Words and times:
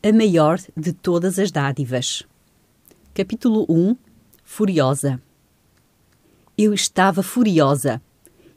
a 0.00 0.12
maior 0.12 0.60
de 0.76 0.92
todas 0.92 1.38
as 1.38 1.50
dádivas. 1.50 2.22
Capítulo 3.12 3.66
1 3.68 3.96
Furiosa 4.44 5.20
Eu 6.56 6.72
estava 6.72 7.20
furiosa. 7.22 8.00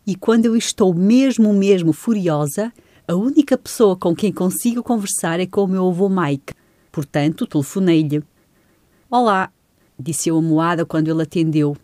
E 0.06 0.16
quando 0.16 0.46
eu 0.46 0.56
estou 0.56 0.94
mesmo, 0.94 1.52
mesmo 1.52 1.94
furiosa, 1.94 2.72
a 3.08 3.16
única 3.16 3.58
pessoa 3.58 3.96
com 3.96 4.16
quem 4.16 4.32
consigo 4.32 4.84
conversar 4.84 5.40
é 5.40 5.47
com 5.47 5.63
o 5.63 5.67
meu 5.67 5.88
avô 5.90 6.08
Mike. 6.10 6.54
Portanto, 6.92 7.47
telefonei-lhe. 7.47 8.23
Olá, 9.10 9.51
disse 9.99 10.29
eu 10.29 10.37
amoada 10.37 10.85
quando 10.85 11.10
ele 11.10 11.23
atendeu. 11.23 11.76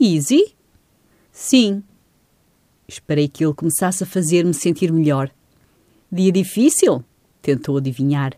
Easy? 0.00 0.54
Sim. 1.30 1.82
Esperei 2.88 3.28
que 3.28 3.44
ele 3.44 3.54
começasse 3.54 4.02
a 4.02 4.06
fazer-me 4.06 4.54
sentir 4.54 4.90
melhor. 4.90 5.30
Dia 6.10 6.32
difícil? 6.32 7.04
Tentou 7.42 7.76
adivinhar. 7.76 8.34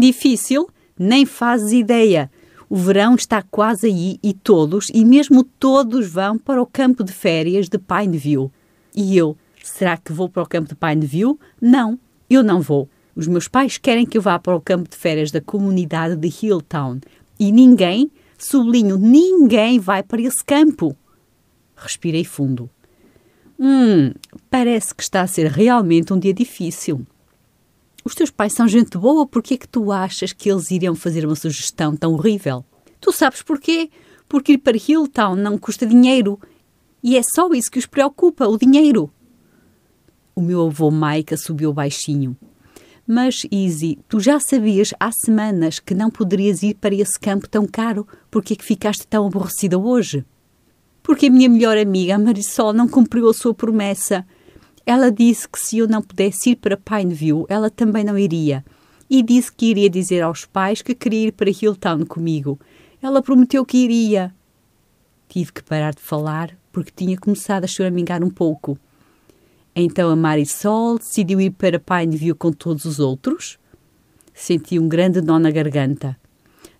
Difícil? 0.00 0.66
Nem 0.98 1.26
fazes 1.26 1.72
ideia. 1.72 2.30
O 2.70 2.76
verão 2.76 3.14
está 3.14 3.42
quase 3.42 3.88
aí 3.88 4.18
e 4.22 4.32
todos, 4.32 4.90
e 4.94 5.04
mesmo 5.04 5.44
todos, 5.44 6.08
vão 6.08 6.38
para 6.38 6.62
o 6.62 6.64
campo 6.64 7.04
de 7.04 7.12
férias 7.12 7.68
de 7.68 7.76
Pineview. 7.76 8.50
E 8.96 9.14
eu, 9.14 9.36
será 9.62 9.98
que 9.98 10.10
vou 10.10 10.26
para 10.26 10.42
o 10.42 10.48
campo 10.48 10.70
de 10.70 10.74
Pineview? 10.74 11.38
Não, 11.60 11.98
eu 12.30 12.42
não 12.42 12.62
vou. 12.62 12.88
Os 13.14 13.26
meus 13.26 13.46
pais 13.46 13.76
querem 13.76 14.06
que 14.06 14.16
eu 14.16 14.22
vá 14.22 14.38
para 14.38 14.56
o 14.56 14.60
campo 14.60 14.88
de 14.88 14.96
férias 14.96 15.30
da 15.30 15.40
comunidade 15.42 16.16
de 16.16 16.28
Hilltown. 16.28 17.00
E 17.38 17.52
ninguém, 17.52 18.10
sublinho, 18.38 18.96
ninguém 18.96 19.78
vai 19.78 20.02
para 20.02 20.22
esse 20.22 20.42
campo. 20.42 20.96
Respirei 21.76 22.24
fundo. 22.24 22.70
Hum, 23.58 24.14
parece 24.48 24.94
que 24.94 25.02
está 25.02 25.20
a 25.20 25.26
ser 25.26 25.50
realmente 25.50 26.10
um 26.10 26.18
dia 26.18 26.32
difícil. 26.32 27.04
Os 28.04 28.14
teus 28.14 28.30
pais 28.30 28.54
são 28.54 28.66
gente 28.66 28.96
boa, 28.96 29.26
por 29.26 29.42
que 29.42 29.54
é 29.54 29.56
que 29.56 29.68
tu 29.68 29.92
achas 29.92 30.32
que 30.32 30.50
eles 30.50 30.70
iriam 30.70 30.94
fazer 30.94 31.26
uma 31.26 31.36
sugestão 31.36 31.94
tão 31.94 32.14
horrível? 32.14 32.64
Tu 33.00 33.12
sabes 33.12 33.42
porquê? 33.42 33.90
Porque 34.28 34.52
ir 34.52 34.58
para 34.58 34.76
Hilltown 34.76 35.36
não 35.36 35.58
custa 35.58 35.86
dinheiro. 35.86 36.38
E 37.02 37.16
é 37.16 37.22
só 37.22 37.48
isso 37.52 37.70
que 37.70 37.78
os 37.78 37.86
preocupa, 37.86 38.46
o 38.46 38.58
dinheiro. 38.58 39.10
O 40.34 40.40
meu 40.40 40.66
avô 40.66 40.90
Mike 40.90 41.36
subiu 41.36 41.72
baixinho. 41.72 42.36
Mas, 43.06 43.44
Easy, 43.50 43.98
tu 44.08 44.20
já 44.20 44.38
sabias 44.38 44.94
há 45.00 45.10
semanas 45.10 45.80
que 45.80 45.94
não 45.94 46.10
poderias 46.10 46.62
ir 46.62 46.74
para 46.74 46.94
esse 46.94 47.18
campo 47.18 47.48
tão 47.48 47.66
caro. 47.66 48.06
Por 48.30 48.42
que 48.42 48.52
é 48.52 48.56
que 48.56 48.64
ficaste 48.64 49.06
tão 49.06 49.26
aborrecida 49.26 49.76
hoje? 49.76 50.24
Porque 51.02 51.26
a 51.26 51.30
minha 51.30 51.48
melhor 51.48 51.76
amiga, 51.76 52.14
a 52.14 52.18
Marisol, 52.18 52.72
não 52.72 52.86
cumpriu 52.86 53.28
a 53.28 53.34
sua 53.34 53.52
promessa. 53.52 54.24
Ela 54.84 55.10
disse 55.10 55.48
que 55.48 55.58
se 55.58 55.78
eu 55.78 55.88
não 55.88 56.02
pudesse 56.02 56.50
ir 56.50 56.56
para 56.56 56.76
Pineview, 56.76 57.46
ela 57.48 57.70
também 57.70 58.04
não 58.04 58.18
iria. 58.18 58.64
E 59.08 59.22
disse 59.22 59.52
que 59.52 59.66
iria 59.66 59.90
dizer 59.90 60.22
aos 60.22 60.44
pais 60.44 60.82
que 60.82 60.94
queria 60.94 61.28
ir 61.28 61.32
para 61.32 61.50
Hilltown 61.50 62.04
comigo. 62.06 62.58
Ela 63.02 63.22
prometeu 63.22 63.64
que 63.64 63.78
iria. 63.78 64.34
Tive 65.28 65.52
que 65.52 65.62
parar 65.62 65.94
de 65.94 66.00
falar 66.00 66.56
porque 66.72 66.92
tinha 66.94 67.18
começado 67.18 67.64
a 67.64 67.68
choramingar 67.68 68.22
um 68.22 68.30
pouco. 68.30 68.78
Então 69.74 70.10
a 70.10 70.16
Marisol 70.16 70.98
decidiu 70.98 71.40
ir 71.40 71.50
para 71.50 71.78
Pineview 71.78 72.34
com 72.34 72.52
todos 72.52 72.84
os 72.84 72.98
outros? 72.98 73.58
Senti 74.34 74.78
um 74.78 74.88
grande 74.88 75.20
nó 75.20 75.38
na 75.38 75.50
garganta. 75.50 76.16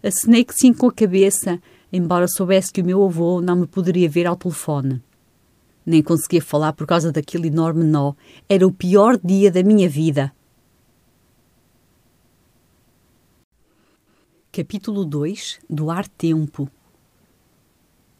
Acenei 0.03 0.45
que 0.45 0.55
sim 0.55 0.73
com 0.73 0.87
a 0.87 0.93
cabeça, 0.93 1.61
embora 1.93 2.27
soubesse 2.27 2.73
que 2.73 2.81
o 2.81 2.85
meu 2.85 3.05
avô 3.05 3.41
não 3.41 3.57
me 3.57 3.67
poderia 3.67 4.09
ver 4.09 4.27
ao 4.27 4.37
telefone. 4.37 5.03
Nem 5.85 6.03
conseguia 6.03 6.43
falar 6.43 6.73
por 6.73 6.87
causa 6.87 7.11
daquele 7.11 7.49
enorme 7.49 7.85
nó. 7.85 8.15
Era 8.49 8.67
o 8.67 8.73
pior 8.73 9.19
dia 9.23 9.51
da 9.51 9.63
minha 9.63 9.89
vida. 9.89 10.33
Capítulo 14.53 15.05
2 15.05 15.61
Do 15.71 15.91
Ar 15.91 16.09
Tempo 16.09 16.69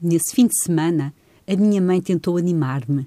Nesse 0.01 0.35
fim 0.35 0.47
de 0.47 0.57
semana, 0.57 1.13
a 1.47 1.55
minha 1.57 1.81
mãe 1.83 2.01
tentou 2.01 2.39
animar-me. 2.39 3.07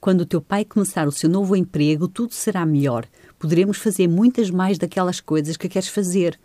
Quando 0.00 0.22
o 0.22 0.26
teu 0.26 0.40
pai 0.40 0.64
começar 0.64 1.06
o 1.06 1.12
seu 1.12 1.30
novo 1.30 1.54
emprego, 1.54 2.08
tudo 2.08 2.34
será 2.34 2.66
melhor. 2.66 3.06
Poderemos 3.38 3.78
fazer 3.78 4.08
muitas 4.08 4.50
mais 4.50 4.78
daquelas 4.78 5.20
coisas 5.20 5.56
que 5.56 5.68
queres 5.68 5.88
fazer. 5.88 6.38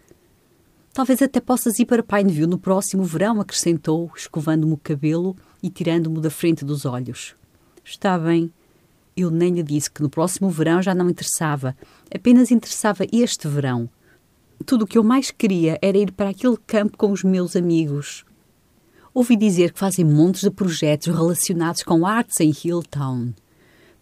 Talvez 0.93 1.21
até 1.21 1.41
possas 1.41 1.79
ir 1.79 1.85
para 1.85 2.03
Pineview 2.03 2.47
no 2.47 2.59
próximo 2.59 3.03
verão, 3.03 3.41
acrescentou, 3.41 4.11
escovando-me 4.15 4.73
o 4.73 4.77
cabelo 4.77 5.35
e 5.61 5.69
tirando-me 5.69 6.21
da 6.21 6.29
frente 6.29 6.63
dos 6.63 6.85
olhos. 6.85 7.35
Está 7.83 8.17
bem. 8.17 8.51
Eu 9.15 9.29
nem 9.29 9.53
lhe 9.53 9.63
disse 9.63 9.91
que 9.91 10.01
no 10.01 10.09
próximo 10.09 10.49
verão 10.49 10.81
já 10.81 10.95
não 10.95 11.09
interessava. 11.09 11.75
Apenas 12.13 12.51
interessava 12.51 13.05
este 13.11 13.47
verão. 13.47 13.89
Tudo 14.65 14.83
o 14.83 14.87
que 14.87 14.97
eu 14.97 15.03
mais 15.03 15.31
queria 15.31 15.77
era 15.81 15.97
ir 15.97 16.11
para 16.11 16.29
aquele 16.29 16.57
campo 16.67 16.97
com 16.97 17.11
os 17.11 17.23
meus 17.23 17.55
amigos. 17.55 18.25
Ouvi 19.13 19.35
dizer 19.35 19.73
que 19.73 19.79
fazem 19.79 20.05
montes 20.05 20.41
de 20.41 20.51
projetos 20.51 21.07
relacionados 21.07 21.83
com 21.83 22.05
artes 22.05 22.39
em 22.39 22.51
Hilltown. 22.51 23.33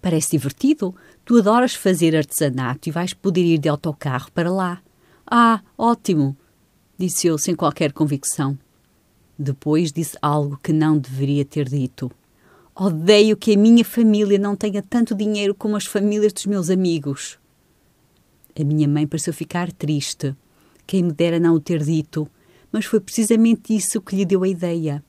Parece 0.01 0.31
divertido. 0.31 0.93
Tu 1.25 1.37
adoras 1.37 1.73
fazer 1.73 2.15
artesanato 2.15 2.87
e 2.87 2.91
vais 2.91 3.13
poder 3.13 3.43
ir 3.43 3.57
de 3.57 3.69
autocarro 3.69 4.31
para 4.31 4.51
lá. 4.51 4.81
Ah, 5.25 5.61
ótimo! 5.77 6.37
Disse 6.97 7.27
eu 7.27 7.37
sem 7.37 7.55
qualquer 7.55 7.91
convicção. 7.93 8.57
Depois 9.37 9.91
disse 9.91 10.17
algo 10.21 10.59
que 10.61 10.73
não 10.73 10.97
deveria 10.97 11.45
ter 11.45 11.69
dito. 11.69 12.11
Odeio 12.75 13.37
que 13.37 13.53
a 13.53 13.57
minha 13.57 13.83
família 13.83 14.37
não 14.37 14.55
tenha 14.55 14.81
tanto 14.81 15.15
dinheiro 15.15 15.53
como 15.53 15.75
as 15.75 15.85
famílias 15.85 16.33
dos 16.33 16.45
meus 16.45 16.69
amigos. 16.69 17.37
A 18.59 18.63
minha 18.63 18.87
mãe 18.87 19.05
pareceu 19.05 19.33
ficar 19.33 19.71
triste. 19.71 20.35
Quem 20.85 21.03
me 21.03 21.11
dera 21.11 21.39
não 21.39 21.53
o 21.53 21.59
ter 21.59 21.83
dito, 21.83 22.27
mas 22.71 22.85
foi 22.85 22.99
precisamente 22.99 23.75
isso 23.75 24.01
que 24.01 24.15
lhe 24.15 24.25
deu 24.25 24.43
a 24.43 24.47
ideia. 24.47 25.03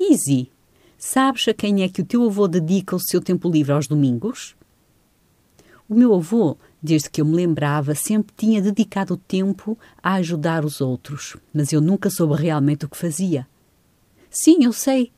Easy, 0.00 0.50
sabes 0.98 1.46
a 1.48 1.54
quem 1.54 1.82
é 1.82 1.88
que 1.88 2.02
o 2.02 2.04
teu 2.04 2.24
avô 2.24 2.48
dedica 2.48 2.96
o 2.96 3.00
seu 3.00 3.20
tempo 3.20 3.48
livre 3.48 3.72
aos 3.72 3.86
domingos? 3.86 4.56
O 5.88 5.94
meu 5.94 6.12
avô, 6.14 6.56
desde 6.82 7.08
que 7.08 7.20
eu 7.20 7.24
me 7.24 7.36
lembrava, 7.36 7.94
sempre 7.94 8.34
tinha 8.36 8.60
dedicado 8.60 9.16
tempo 9.16 9.78
a 10.02 10.14
ajudar 10.14 10.64
os 10.64 10.80
outros, 10.80 11.36
mas 11.54 11.72
eu 11.72 11.80
nunca 11.80 12.10
soube 12.10 12.34
realmente 12.34 12.84
o 12.84 12.88
que 12.88 12.96
fazia. 12.96 13.46
Sim, 14.28 14.64
eu 14.64 14.72
sei. 14.72 15.12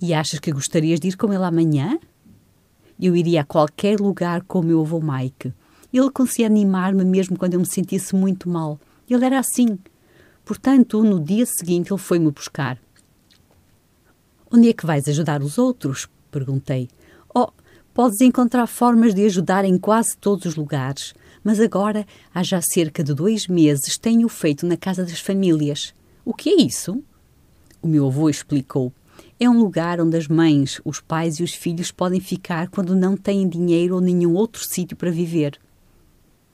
E 0.00 0.12
achas 0.12 0.38
que 0.38 0.52
gostarias 0.52 1.00
de 1.00 1.08
ir 1.08 1.16
com 1.16 1.32
ele 1.32 1.42
amanhã? 1.42 1.98
Eu 3.00 3.16
iria 3.16 3.40
a 3.40 3.44
qualquer 3.44 3.98
lugar 3.98 4.42
com 4.42 4.60
o 4.60 4.64
meu 4.64 4.80
avô 4.80 5.00
Mike. 5.00 5.54
Ele 5.92 6.10
conseguia 6.10 6.46
animar-me 6.46 7.04
mesmo 7.04 7.38
quando 7.38 7.54
eu 7.54 7.60
me 7.60 7.66
sentisse 7.66 8.14
muito 8.14 8.48
mal. 8.48 8.78
Ele 9.08 9.24
era 9.24 9.38
assim. 9.38 9.78
Portanto, 10.44 11.02
no 11.02 11.18
dia 11.18 11.46
seguinte 11.46 11.90
ele 11.90 11.98
foi-me 11.98 12.30
buscar. 12.30 12.78
Onde 14.50 14.68
é 14.68 14.72
que 14.72 14.86
vais 14.86 15.08
ajudar 15.08 15.42
os 15.42 15.58
outros? 15.58 16.08
Perguntei. 16.30 16.88
Oh, 17.34 17.48
podes 17.98 18.20
encontrar 18.20 18.68
formas 18.68 19.12
de 19.12 19.26
ajudar 19.26 19.64
em 19.64 19.76
quase 19.76 20.16
todos 20.16 20.44
os 20.44 20.54
lugares, 20.54 21.14
mas 21.42 21.58
agora, 21.58 22.06
há 22.32 22.44
já 22.44 22.62
cerca 22.62 23.02
de 23.02 23.12
dois 23.12 23.48
meses, 23.48 23.98
tenho 23.98 24.28
feito 24.28 24.64
na 24.64 24.76
Casa 24.76 25.04
das 25.04 25.18
Famílias. 25.18 25.92
O 26.24 26.32
que 26.32 26.48
é 26.48 26.62
isso? 26.62 27.02
O 27.82 27.88
meu 27.88 28.06
avô 28.06 28.30
explicou. 28.30 28.92
É 29.40 29.50
um 29.50 29.58
lugar 29.58 30.00
onde 30.00 30.16
as 30.16 30.28
mães, 30.28 30.80
os 30.84 31.00
pais 31.00 31.40
e 31.40 31.42
os 31.42 31.52
filhos 31.52 31.90
podem 31.90 32.20
ficar 32.20 32.68
quando 32.68 32.94
não 32.94 33.16
têm 33.16 33.48
dinheiro 33.48 33.96
ou 33.96 34.00
nenhum 34.00 34.34
outro 34.34 34.64
sítio 34.64 34.96
para 34.96 35.10
viver. 35.10 35.58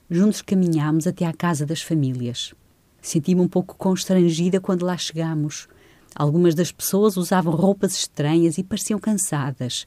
Juntos 0.08 0.40
caminhámos 0.40 1.06
até 1.06 1.26
à 1.26 1.32
casa 1.34 1.66
das 1.66 1.82
famílias. 1.82 2.54
Senti-me 3.02 3.42
um 3.42 3.48
pouco 3.48 3.76
constrangida 3.76 4.62
quando 4.62 4.86
lá 4.86 4.96
chegámos. 4.96 5.68
Algumas 6.14 6.54
das 6.54 6.72
pessoas 6.72 7.18
usavam 7.18 7.54
roupas 7.54 7.92
estranhas 7.92 8.56
e 8.56 8.64
pareciam 8.64 8.98
cansadas. 8.98 9.84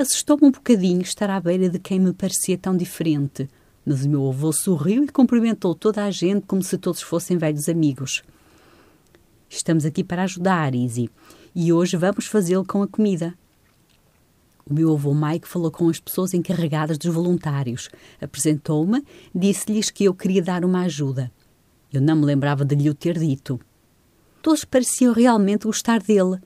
Assustou-me 0.00 0.46
um 0.46 0.50
bocadinho 0.50 1.02
estar 1.02 1.28
à 1.28 1.38
beira 1.38 1.68
de 1.68 1.78
quem 1.78 2.00
me 2.00 2.14
parecia 2.14 2.56
tão 2.56 2.74
diferente, 2.74 3.46
mas 3.84 4.02
o 4.02 4.08
meu 4.08 4.30
avô 4.30 4.50
sorriu 4.50 5.04
e 5.04 5.08
cumprimentou 5.08 5.74
toda 5.74 6.02
a 6.02 6.10
gente 6.10 6.46
como 6.46 6.62
se 6.62 6.78
todos 6.78 7.02
fossem 7.02 7.36
velhos 7.36 7.68
amigos. 7.68 8.22
Estamos 9.46 9.84
aqui 9.84 10.02
para 10.02 10.22
ajudar, 10.22 10.74
Izzy, 10.74 11.10
e 11.54 11.70
hoje 11.70 11.98
vamos 11.98 12.24
fazê-lo 12.24 12.64
com 12.64 12.82
a 12.82 12.88
comida. 12.88 13.34
O 14.64 14.72
meu 14.72 14.94
avô 14.94 15.12
Mike 15.12 15.46
falou 15.46 15.70
com 15.70 15.90
as 15.90 16.00
pessoas 16.00 16.32
encarregadas 16.32 16.96
dos 16.96 17.12
voluntários, 17.12 17.90
apresentou-me, 18.22 19.04
disse-lhes 19.34 19.90
que 19.90 20.04
eu 20.04 20.14
queria 20.14 20.42
dar 20.42 20.64
uma 20.64 20.84
ajuda. 20.84 21.30
Eu 21.92 22.00
não 22.00 22.16
me 22.16 22.24
lembrava 22.24 22.64
de 22.64 22.74
lhe 22.74 22.88
o 22.88 22.94
ter 22.94 23.18
dito. 23.18 23.60
Todos 24.40 24.64
pareciam 24.64 25.12
realmente 25.12 25.66
gostar 25.66 26.00
dele. 26.00 26.40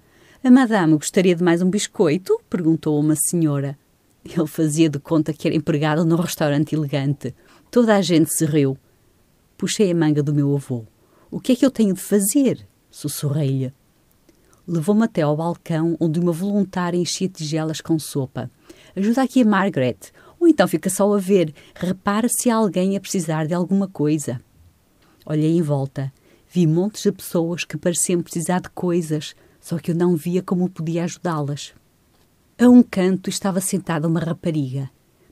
A 0.45 0.51
madame 0.51 0.93
gostaria 0.99 1.35
de 1.35 1.43
mais 1.43 1.63
um 1.63 1.71
biscoito? 1.71 2.39
perguntou 2.51 3.01
uma 3.01 3.17
senhora. 3.17 3.79
Ele 4.23 4.47
fazia 4.47 4.91
de 4.91 4.99
conta 4.99 5.33
que 5.33 5.49
era 5.49 5.57
empregado 5.57 6.05
num 6.05 6.17
restaurante 6.17 6.75
elegante. 6.75 7.35
Toda 7.71 7.97
a 7.97 8.03
gente 8.03 8.31
se 8.31 8.45
riu. 8.45 8.77
Puxei 9.57 9.91
a 9.91 9.95
manga 9.95 10.23
do 10.23 10.35
meu 10.35 10.55
avô. 10.55 10.85
O 11.31 11.41
que 11.41 11.53
é 11.53 11.57
que 11.57 11.65
eu 11.65 11.71
tenho 11.71 11.95
de 11.95 12.01
fazer? 12.01 12.67
Sussurrei-lhe 12.91 13.73
levou-me 14.67 15.05
até 15.05 15.23
ao 15.23 15.37
balcão 15.37 15.97
onde 16.01 16.19
uma 16.19 16.33
voluntária 16.33 16.97
enchia 16.97 17.29
tigelas 17.29 17.81
com 17.81 17.99
sopa. 17.99 18.51
Ajuda 18.97 19.23
aqui 19.23 19.43
a 19.43 19.45
Margaret. 19.45 19.97
Ou 20.41 20.49
então 20.49 20.67
fica 20.67 20.91
só 20.91 21.13
a 21.13 21.19
ver. 21.19 21.55
Repara 21.75 22.29
se 22.29 22.51
há 22.51 22.57
alguém 22.57 22.97
a 22.97 23.01
precisar 23.01 23.47
de 23.47 23.55
alguma 23.55 23.89
coisa. 23.89 24.41
Olhei 25.25 25.57
em 25.57 25.63
volta. 25.63 26.13
Vi 26.51 26.67
montes 26.67 27.03
de 27.03 27.13
pessoas 27.13 27.65
que 27.65 27.77
pareciam 27.77 28.23
precisar 28.23 28.61
de 28.61 28.71
coisas, 28.71 29.35
só 29.65 29.79
que 29.79 29.93
eu 29.93 29.95
não 29.95 30.15
via 30.15 30.43
como 30.43 30.69
podia 30.69 31.05
ajudá-las. 31.05 31.73
A 32.59 32.69
um 32.69 32.83
canto 32.83 33.31
estava 33.31 33.63
sentada 33.63 34.07
uma 34.07 34.21
rapariga. 34.21 34.91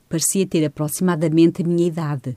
Parecia 0.08 0.46
ter 0.46 0.64
aproximadamente 0.64 1.60
a 1.60 1.66
minha 1.66 1.86
idade. 1.86 2.34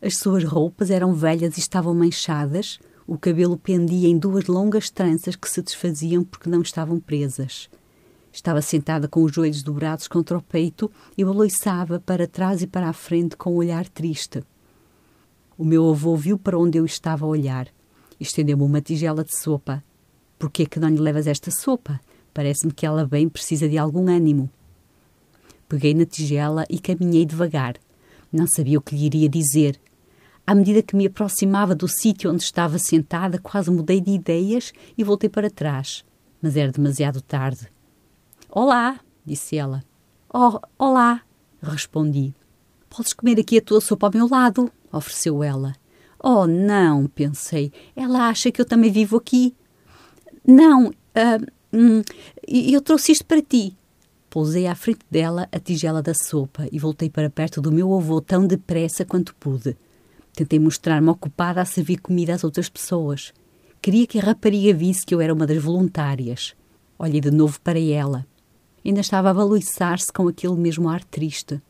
As 0.00 0.16
suas 0.16 0.42
roupas 0.42 0.90
eram 0.90 1.12
velhas 1.12 1.58
e 1.58 1.60
estavam 1.60 1.94
manchadas, 1.94 2.78
o 3.06 3.18
cabelo 3.18 3.58
pendia 3.58 4.08
em 4.08 4.16
duas 4.16 4.46
longas 4.46 4.88
tranças 4.88 5.36
que 5.36 5.46
se 5.46 5.60
desfaziam 5.60 6.24
porque 6.24 6.48
não 6.48 6.62
estavam 6.62 6.98
presas. 6.98 7.68
Estava 8.32 8.62
sentada 8.62 9.06
com 9.06 9.22
os 9.22 9.30
joelhos 9.30 9.62
dobrados 9.62 10.08
contra 10.08 10.38
o 10.38 10.42
peito 10.42 10.90
e 11.14 11.22
balançava 11.22 12.00
para 12.00 12.26
trás 12.26 12.62
e 12.62 12.66
para 12.66 12.88
a 12.88 12.94
frente 12.94 13.36
com 13.36 13.52
um 13.52 13.56
olhar 13.56 13.86
triste. 13.90 14.42
O 15.58 15.64
meu 15.64 15.90
avô 15.90 16.16
viu 16.16 16.38
para 16.38 16.58
onde 16.58 16.78
eu 16.78 16.86
estava 16.86 17.26
a 17.26 17.28
olhar. 17.28 17.68
Estendeu-me 18.18 18.62
uma 18.62 18.80
tigela 18.80 19.22
de 19.22 19.36
sopa. 19.36 19.84
Por 20.44 20.50
que 20.50 20.64
é 20.64 20.66
que 20.66 20.78
não 20.78 20.90
lhe 20.90 21.00
levas 21.00 21.26
esta 21.26 21.50
sopa? 21.50 21.98
Parece-me 22.34 22.70
que 22.70 22.84
ela 22.84 23.06
bem 23.06 23.30
precisa 23.30 23.66
de 23.66 23.78
algum 23.78 24.10
ânimo. 24.10 24.50
Peguei 25.66 25.94
na 25.94 26.04
tigela 26.04 26.66
e 26.68 26.78
caminhei 26.78 27.24
devagar. 27.24 27.76
Não 28.30 28.46
sabia 28.46 28.78
o 28.78 28.82
que 28.82 28.94
lhe 28.94 29.06
iria 29.06 29.26
dizer. 29.26 29.80
À 30.46 30.54
medida 30.54 30.82
que 30.82 30.94
me 30.94 31.06
aproximava 31.06 31.74
do 31.74 31.88
sítio 31.88 32.30
onde 32.30 32.42
estava 32.42 32.78
sentada, 32.78 33.38
quase 33.38 33.70
mudei 33.70 34.02
de 34.02 34.10
ideias 34.10 34.74
e 34.98 35.02
voltei 35.02 35.30
para 35.30 35.48
trás. 35.48 36.04
Mas 36.42 36.58
era 36.58 36.70
demasiado 36.70 37.22
tarde. 37.22 37.66
Olá, 38.50 39.00
disse 39.24 39.56
ela. 39.56 39.82
Oh, 40.28 40.60
olá, 40.78 41.22
respondi. 41.62 42.34
Podes 42.90 43.14
comer 43.14 43.40
aqui 43.40 43.56
a 43.56 43.62
tua 43.62 43.80
sopa 43.80 44.08
ao 44.08 44.12
meu 44.12 44.28
lado, 44.28 44.70
ofereceu 44.92 45.42
ela. 45.42 45.74
Oh, 46.22 46.46
não, 46.46 47.06
pensei. 47.06 47.72
Ela 47.96 48.28
acha 48.28 48.52
que 48.52 48.60
eu 48.60 48.66
também 48.66 48.92
vivo 48.92 49.16
aqui. 49.16 49.56
Não, 50.46 50.88
uh, 50.88 52.04
eu 52.46 52.80
trouxe 52.80 53.12
isto 53.12 53.24
para 53.24 53.42
ti. 53.42 53.76
Pousei 54.28 54.66
à 54.66 54.74
frente 54.74 55.00
dela 55.10 55.48
a 55.52 55.58
tigela 55.58 56.02
da 56.02 56.12
sopa 56.12 56.66
e 56.72 56.78
voltei 56.78 57.08
para 57.08 57.30
perto 57.30 57.60
do 57.60 57.72
meu 57.72 57.94
avô 57.94 58.20
tão 58.20 58.46
depressa 58.46 59.04
quanto 59.04 59.34
pude. 59.36 59.76
Tentei 60.34 60.58
mostrar-me 60.58 61.08
ocupada 61.08 61.60
a 61.60 61.64
servir 61.64 61.98
comida 61.98 62.34
às 62.34 62.42
outras 62.42 62.68
pessoas. 62.68 63.32
Queria 63.80 64.06
que 64.06 64.18
a 64.18 64.22
rapariga 64.22 64.76
visse 64.76 65.06
que 65.06 65.14
eu 65.14 65.20
era 65.20 65.32
uma 65.32 65.46
das 65.46 65.62
voluntárias. 65.62 66.54
Olhei 66.98 67.20
de 67.20 67.30
novo 67.30 67.60
para 67.60 67.78
ela. 67.78 68.26
Ainda 68.84 69.00
estava 69.00 69.30
a 69.30 69.34
balançar-se 69.34 70.12
com 70.12 70.26
aquele 70.26 70.56
mesmo 70.56 70.88
ar 70.88 71.04
triste. 71.04 71.62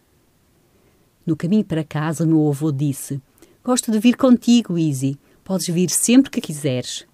No 1.27 1.37
caminho 1.37 1.65
para 1.65 1.85
casa, 1.85 2.25
o 2.25 2.27
meu 2.27 2.49
avô 2.49 2.73
disse: 2.73 3.21
Gosto 3.63 3.91
de 3.91 3.99
vir 3.99 4.17
contigo, 4.17 4.79
Easy. 4.79 5.19
Podes 5.45 5.67
vir 5.69 5.91
sempre 5.91 6.31
que 6.31 6.41
quiseres. 6.41 7.07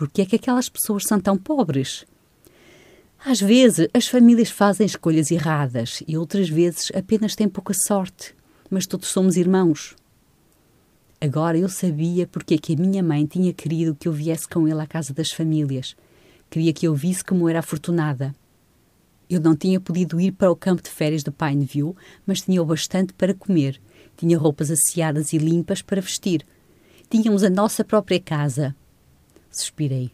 Por 0.00 0.08
que 0.08 0.22
é 0.22 0.24
que 0.24 0.36
aquelas 0.36 0.66
pessoas 0.66 1.04
são 1.04 1.20
tão 1.20 1.36
pobres? 1.36 2.06
Às 3.22 3.38
vezes 3.38 3.86
as 3.92 4.06
famílias 4.06 4.48
fazem 4.48 4.86
escolhas 4.86 5.30
erradas 5.30 6.02
e 6.08 6.16
outras 6.16 6.48
vezes 6.48 6.90
apenas 6.94 7.36
têm 7.36 7.46
pouca 7.46 7.74
sorte, 7.74 8.34
mas 8.70 8.86
todos 8.86 9.08
somos 9.08 9.36
irmãos. 9.36 9.94
Agora 11.20 11.58
eu 11.58 11.68
sabia 11.68 12.26
porque 12.26 12.54
é 12.54 12.56
que 12.56 12.72
a 12.72 12.78
minha 12.78 13.02
mãe 13.02 13.26
tinha 13.26 13.52
querido 13.52 13.94
que 13.94 14.08
eu 14.08 14.12
viesse 14.14 14.48
com 14.48 14.66
ele 14.66 14.80
à 14.80 14.86
casa 14.86 15.12
das 15.12 15.32
famílias. 15.32 15.94
Queria 16.48 16.72
que 16.72 16.88
eu 16.88 16.94
visse 16.94 17.22
como 17.22 17.46
era 17.46 17.58
afortunada. 17.58 18.34
Eu 19.28 19.38
não 19.38 19.54
tinha 19.54 19.78
podido 19.78 20.18
ir 20.18 20.32
para 20.32 20.50
o 20.50 20.56
campo 20.56 20.82
de 20.82 20.88
férias 20.88 21.22
de 21.22 21.30
Pineview, 21.30 21.94
mas 22.24 22.40
tinha 22.40 22.62
o 22.62 22.64
bastante 22.64 23.12
para 23.12 23.34
comer. 23.34 23.78
Tinha 24.16 24.38
roupas 24.38 24.70
asseadas 24.70 25.34
e 25.34 25.36
limpas 25.36 25.82
para 25.82 26.00
vestir. 26.00 26.46
Tínhamos 27.10 27.44
a 27.44 27.50
nossa 27.50 27.84
própria 27.84 28.18
casa. 28.18 28.74
Suspirei. 29.50 30.12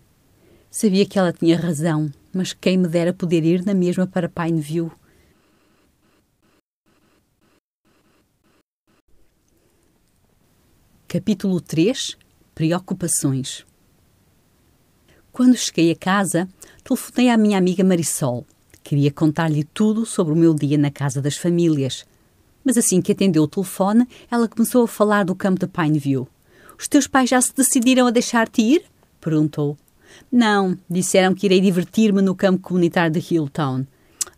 Sabia 0.71 1.05
que 1.07 1.19
ela 1.19 1.33
tinha 1.33 1.59
razão, 1.59 2.11
mas 2.33 2.53
quem 2.53 2.79
me 2.79 2.89
dera 2.89 3.13
poder 3.13 3.45
ir 3.45 3.65
na 3.65 3.75
mesma 3.75 4.07
para 4.07 4.29
Pineview. 4.29 4.91
Capítulo 11.07 11.61
3 11.61 12.17
Preocupações 12.55 13.65
Quando 15.33 15.57
cheguei 15.57 15.91
a 15.93 15.97
casa, 15.97 16.49
telefonei 16.83 17.31
à 17.31 17.37
minha 17.37 17.59
amiga 17.59 17.85
Marisol. 17.85 18.47
Queria 18.83 19.11
contar-lhe 19.11 19.65
tudo 19.65 20.07
sobre 20.07 20.33
o 20.33 20.37
meu 20.37 20.55
dia 20.55 20.79
na 20.79 20.91
casa 20.91 21.21
das 21.21 21.37
famílias. 21.37 22.07
Mas 22.65 22.77
assim 22.77 23.03
que 23.03 23.13
atendeu 23.13 23.43
o 23.43 23.49
telefone, 23.49 24.09
ela 24.31 24.49
começou 24.49 24.85
a 24.85 24.89
falar 24.89 25.25
do 25.25 25.35
campo 25.35 25.61
de 25.61 25.67
Pineview. 25.67 26.27
Os 26.79 26.89
teus 26.89 27.07
pais 27.07 27.31
já 27.31 27.41
se 27.41 27.55
decidiram 27.55 28.07
a 28.07 28.11
deixar-te 28.11 28.63
ir? 28.63 28.85
Perguntou. 29.27 29.77
Não, 30.31 30.79
disseram 30.89 31.35
que 31.35 31.47
irei 31.47 31.61
divertir-me 31.61 32.23
no 32.23 32.37
campo 32.37 32.63
comunitário 32.63 33.11
de 33.11 33.35
Hilltown. 33.35 33.85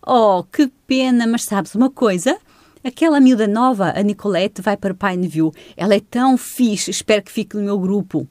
Oh, 0.07 0.43
que 0.43 0.73
pena, 0.87 1.27
mas 1.27 1.45
sabes 1.45 1.75
uma 1.75 1.91
coisa? 1.91 2.39
Aquela 2.83 3.21
miúda 3.21 3.47
nova, 3.47 3.93
a 3.95 4.03
Nicolette, 4.03 4.63
vai 4.63 4.79
para 4.79 4.95
Pineview. 4.95 5.53
Ela 5.77 5.95
é 5.95 6.01
tão 6.01 6.39
fixe, 6.39 6.91
espero 6.91 7.23
que 7.23 7.31
fique 7.31 7.55
no 7.55 7.63
meu 7.63 7.79
grupo. 7.79 8.27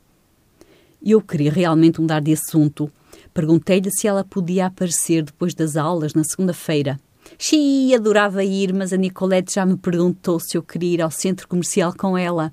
Eu 1.06 1.22
queria 1.22 1.52
realmente 1.52 2.02
mudar 2.02 2.22
de 2.22 2.34
assunto. 2.34 2.92
Perguntei-lhe 3.36 3.92
se 3.92 4.08
ela 4.08 4.24
podia 4.24 4.66
aparecer 4.66 5.22
depois 5.22 5.54
das 5.54 5.78
aulas 5.78 6.16
na 6.16 6.24
segunda-feira. 6.24 7.00
Xi, 7.38 7.94
adorava 7.94 8.44
ir, 8.44 8.74
mas 8.74 8.92
a 8.92 8.98
Nicolette 8.98 9.54
já 9.54 9.66
me 9.66 9.78
perguntou 9.78 10.40
se 10.40 10.58
eu 10.58 10.64
queria 10.64 10.94
ir 10.96 11.02
ao 11.04 11.12
centro 11.12 11.48
comercial 11.48 11.94
com 11.96 12.18
ela. 12.18 12.52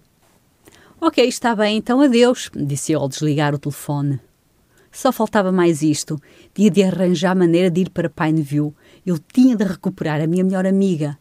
Ok, 1.07 1.23
está 1.27 1.55
bem, 1.55 1.77
então 1.77 2.01
adeus, 2.01 2.51
disse 2.55 2.93
eu 2.93 3.01
ao 3.01 3.09
desligar 3.09 3.55
o 3.55 3.59
telefone. 3.59 4.19
Só 4.91 5.13
faltava 5.13 5.53
mais 5.53 5.83
isto. 5.83 6.19
Tinha 6.55 6.71
de 6.71 6.83
arranjar 6.83 7.37
maneira 7.37 7.71
de 7.71 7.83
ir 7.83 7.91
para 7.91 8.09
Pineview. 8.09 8.75
Eu 9.05 9.19
tinha 9.19 9.55
de 9.55 9.65
recuperar 9.65 10.21
a 10.23 10.27
minha 10.27 10.43
melhor 10.43 10.67
amiga 10.67 11.19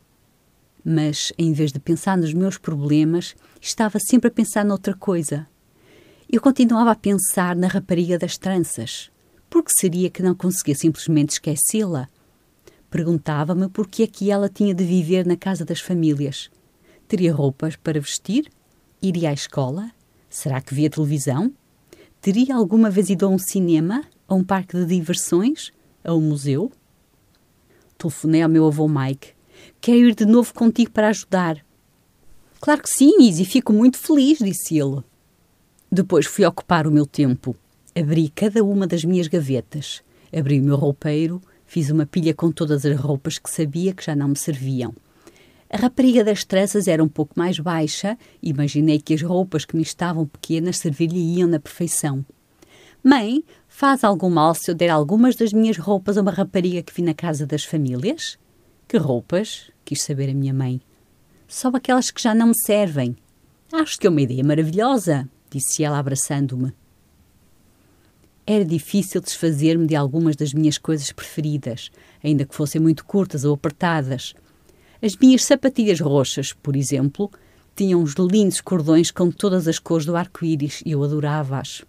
mas 0.83 1.31
em 1.38 1.53
vez 1.53 1.71
de 1.71 1.80
pensar 1.80 2.18
nos 2.18 2.33
meus 2.33 2.57
problemas, 2.57 3.35
estava 3.62 4.00
sempre 4.00 4.27
a 4.27 4.31
pensar 4.31 4.65
noutra 4.65 4.94
coisa. 4.94 5.47
Eu 6.29 6.41
continuava 6.41 6.91
a 6.91 6.95
pensar 6.95 7.56
na 7.56 7.68
rapariga 7.68 8.18
das 8.18 8.38
tranças. 8.38 9.09
Por 9.50 9.63
que 9.63 9.71
seria 9.71 10.09
que 10.09 10.24
não 10.24 10.36
conseguia 10.36 10.75
simplesmente 10.75 11.31
esquecê-la? 11.31 12.07
Perguntava-me 12.89 13.69
por 13.69 13.88
que 13.88 14.03
é 14.03 14.07
que 14.07 14.29
ela 14.29 14.50
tinha 14.50 14.74
de 14.74 14.83
viver 14.83 15.25
na 15.25 15.38
casa 15.38 15.63
das 15.63 15.79
famílias. 15.79 16.50
Teria 17.07 17.33
roupas 17.33 17.75
para 17.75 18.00
vestir? 18.00 18.50
Iria 19.05 19.31
à 19.31 19.33
escola? 19.33 19.91
Será 20.29 20.62
que 20.62 20.74
via 20.74 20.89
televisão? 20.89 21.51
Teria 22.22 22.55
alguma 22.55 22.89
vez 22.89 23.10
ido 23.10 23.25
a 23.25 23.29
um 23.29 23.38
cinema? 23.38 24.01
A 24.29 24.33
um 24.33 24.45
parque 24.45 24.77
de 24.77 24.86
diversões? 24.86 25.74
A 26.05 26.13
um 26.13 26.22
museu? 26.22 26.72
Telefonei 27.98 28.41
ao 28.41 28.50
meu 28.50 28.65
avô 28.65 28.88
Mike 28.88 29.33
Quero 29.81 30.07
ir 30.07 30.15
de 30.15 30.25
novo 30.25 30.53
contigo 30.53 30.91
para 30.91 31.10
ajudar. 31.10 31.57
Claro 32.62 32.81
que 32.81 32.89
sim, 32.89 33.27
Izzy, 33.27 33.43
fico 33.43 33.74
muito 33.74 33.98
feliz, 33.98 34.38
disse 34.39 34.79
ele. 34.79 35.03
Depois 35.91 36.25
fui 36.25 36.45
ocupar 36.45 36.88
o 36.88 36.91
meu 36.91 37.05
tempo. 37.05 37.57
Abri 37.93 38.29
cada 38.29 38.63
uma 38.63 38.88
das 38.88 39.03
minhas 39.03 39.27
gavetas. 39.27 40.01
Abri 40.33 40.62
o 40.62 40.63
meu 40.63 40.77
roupeiro, 40.77 41.41
fiz 41.65 41.89
uma 41.89 42.05
pilha 42.05 42.33
com 42.33 42.53
todas 42.53 42.86
as 42.86 42.98
roupas 42.98 43.38
que 43.38 43.50
sabia 43.50 43.93
que 43.93 44.05
já 44.05 44.15
não 44.15 44.29
me 44.29 44.38
serviam. 44.38 44.95
A 45.74 45.77
rapariga 45.77 46.24
das 46.24 46.44
tranças 46.44 46.88
era 46.88 47.03
um 47.03 47.08
pouco 47.08 47.34
mais 47.36 47.58
baixa 47.58 48.15
imaginei 48.44 49.01
que 49.01 49.12
as 49.12 49.24
roupas 49.24 49.65
que 49.65 49.75
me 49.75 49.82
estavam 49.82 50.27
pequenas 50.27 50.77
servir-lhe-iam 50.77 51.50
na 51.50 51.60
perfeição. 51.60 52.24
Mãe, 53.03 53.44
faz 53.68 54.03
algum 54.03 54.30
mal 54.30 54.53
se 54.53 54.70
eu 54.70 54.75
der 54.75 54.92
algumas 54.92 55.36
das 55.36 55.51
minhas 55.51 55.80
roupas 55.80 56.15
a 56.15 56.22
uma 56.22 56.30
rapariga 56.30 56.84
que 56.84 56.94
vi 56.94 57.01
na 57.01 57.15
casa 57.15 57.48
das 57.48 57.63
famílias? 57.63 58.38
Que 58.88 58.98
roupas? 58.98 59.72
quis 59.84 60.03
saber 60.03 60.30
a 60.30 60.34
minha 60.36 60.53
mãe. 60.53 60.80
Só 61.48 61.70
aquelas 61.70 62.12
que 62.12 62.22
já 62.22 62.36
não 62.36 62.50
me 62.50 62.56
servem. 62.56 63.18
Acho 63.72 64.00
que 64.00 64.06
é 64.06 64.12
uma 64.12 64.22
ideia 64.22 64.44
maravilhosa, 64.44 65.27
disse 65.50 65.84
ela 65.84 65.98
abraçando-me. 65.98 66.72
Era 68.46 68.63
difícil 68.63 69.20
desfazer-me 69.22 69.88
de 69.88 69.96
algumas 69.96 70.36
das 70.36 70.53
minhas 70.53 70.77
coisas 70.77 71.12
preferidas, 71.12 71.89
ainda 72.24 72.46
que 72.46 72.53
fossem 72.53 72.80
muito 72.80 73.03
curtas 73.03 73.44
ou 73.44 73.56
apertadas. 73.56 74.36
As 75.03 75.17
minhas 75.17 75.43
sapatilhas 75.43 76.00
roxas, 76.00 76.53
por 76.53 76.75
exemplo, 76.75 77.29
tinham 77.75 78.01
uns 78.01 78.13
lindos 78.13 78.62
cordões 78.62 79.12
com 79.12 79.29
todas 79.29 79.67
as 79.67 79.77
cores 79.77 80.05
do 80.05 80.15
arco-íris 80.15 80.81
e 80.86 80.91
eu 80.91 81.03
adorava-as. 81.03 81.83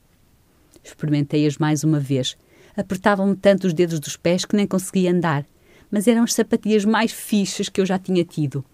Experimentei-as 0.83 1.57
mais 1.57 1.85
uma 1.85 2.01
vez. 2.01 2.37
Apertavam-me 2.77 3.37
tanto 3.37 3.69
os 3.69 3.73
dedos 3.73 4.01
dos 4.01 4.17
pés 4.17 4.45
que 4.45 4.57
nem 4.57 4.67
conseguia 4.67 5.13
andar 5.13 5.47
mas 5.95 6.09
eram 6.09 6.25
as 6.25 6.35
sapatilhas 6.35 6.85
mais 6.85 7.13
fixas 7.13 7.69
que 7.69 7.81
eu 7.81 7.87
já 7.87 7.97
tinha 7.97 8.25
tido. 8.25 8.65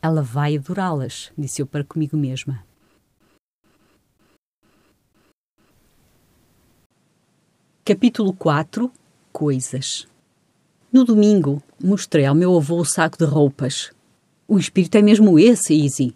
Ela 0.00 0.22
vai 0.22 0.56
adorá-las, 0.56 1.30
disse 1.36 1.60
eu 1.60 1.66
para 1.66 1.84
comigo 1.84 2.16
mesma. 2.16 2.64
Capítulo 7.84 8.32
4 8.32 8.90
Coisas 9.30 10.06
No 10.92 11.06
domingo, 11.06 11.62
mostrei 11.82 12.26
ao 12.26 12.34
meu 12.34 12.54
avô 12.54 12.76
o 12.76 12.84
saco 12.84 13.16
de 13.16 13.24
roupas. 13.24 13.90
O 14.46 14.58
espírito 14.58 14.94
é 14.96 15.00
mesmo 15.00 15.38
esse, 15.38 15.72
Easy. 15.72 16.14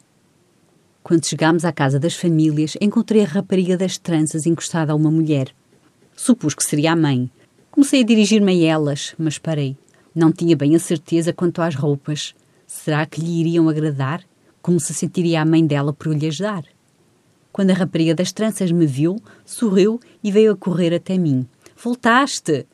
Quando 1.03 1.25
chegámos 1.25 1.65
à 1.65 1.73
casa 1.73 1.99
das 1.99 2.15
famílias, 2.15 2.77
encontrei 2.79 3.23
a 3.23 3.27
rapariga 3.27 3.75
das 3.75 3.97
tranças 3.97 4.45
encostada 4.45 4.93
a 4.93 4.95
uma 4.95 5.11
mulher. 5.11 5.49
Supus 6.15 6.53
que 6.53 6.63
seria 6.63 6.93
a 6.93 6.97
mãe. 6.97 7.31
Comecei 7.71 8.03
a 8.03 8.05
dirigir-me 8.05 8.53
a 8.67 8.73
elas, 8.75 9.15
mas 9.17 9.39
parei. 9.39 9.79
Não 10.15 10.31
tinha 10.31 10.55
bem 10.55 10.77
a 10.77 10.79
certeza 10.79 11.33
quanto 11.33 11.63
às 11.63 11.75
roupas. 11.75 12.35
Será 12.67 13.07
que 13.07 13.23
lhe 13.23 13.41
iriam 13.41 13.71
agradar? 13.71 14.23
Como 14.61 14.79
se 14.79 14.93
sentiria 14.93 15.41
a 15.41 15.47
mãe 15.47 15.67
dela 15.67 15.95
por 15.95 16.15
lhes 16.15 16.37
dar? 16.37 16.65
Quando 17.51 17.71
a 17.71 17.75
rapariga 17.75 18.15
das 18.15 18.31
tranças 18.31 18.71
me 18.71 18.85
viu, 18.85 19.17
sorriu 19.43 19.99
e 20.23 20.31
veio 20.31 20.53
a 20.53 20.57
correr 20.57 20.93
até 20.93 21.17
mim. 21.17 21.47
Voltaste! 21.83 22.67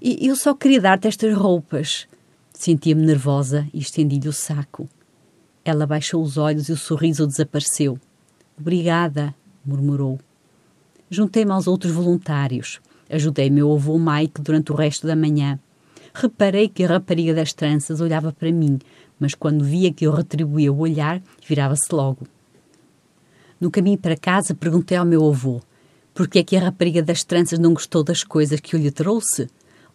E 0.00 0.26
eu 0.28 0.36
só 0.36 0.54
queria 0.54 0.80
dar-te 0.80 1.08
estas 1.08 1.36
roupas. 1.36 2.06
Sentia-me 2.52 3.04
nervosa 3.04 3.66
e 3.74 3.78
estendi-lhe 3.78 4.28
o 4.28 4.32
saco. 4.32 4.88
Ela 5.64 5.86
baixou 5.86 6.22
os 6.22 6.36
olhos 6.36 6.68
e 6.68 6.72
o 6.72 6.76
sorriso 6.76 7.26
desapareceu. 7.26 7.98
Obrigada, 8.58 9.34
murmurou. 9.64 10.18
Juntei-me 11.10 11.50
aos 11.50 11.66
outros 11.66 11.92
voluntários. 11.92 12.80
Ajudei 13.10 13.50
meu 13.50 13.72
avô 13.72 13.98
Mike 13.98 14.40
durante 14.40 14.70
o 14.70 14.74
resto 14.74 15.06
da 15.06 15.16
manhã. 15.16 15.58
Reparei 16.14 16.68
que 16.68 16.84
a 16.84 16.88
rapariga 16.88 17.34
das 17.34 17.52
tranças 17.52 18.00
olhava 18.00 18.32
para 18.32 18.52
mim, 18.52 18.78
mas 19.18 19.34
quando 19.34 19.64
via 19.64 19.92
que 19.92 20.06
eu 20.06 20.12
retribuía 20.12 20.72
o 20.72 20.78
olhar, 20.78 21.22
virava-se 21.46 21.92
logo. 21.92 22.26
No 23.60 23.70
caminho 23.70 23.98
para 23.98 24.16
casa, 24.16 24.54
perguntei 24.54 24.96
ao 24.96 25.04
meu 25.04 25.28
avô 25.28 25.60
por 26.18 26.26
que 26.26 26.40
é 26.40 26.42
que 26.42 26.56
a 26.56 26.60
rapariga 26.60 27.00
das 27.00 27.22
tranças 27.22 27.60
não 27.60 27.72
gostou 27.72 28.02
das 28.02 28.24
coisas 28.24 28.58
que 28.58 28.74
eu 28.74 28.80
lhe 28.80 28.90
trouxe. 28.90 29.48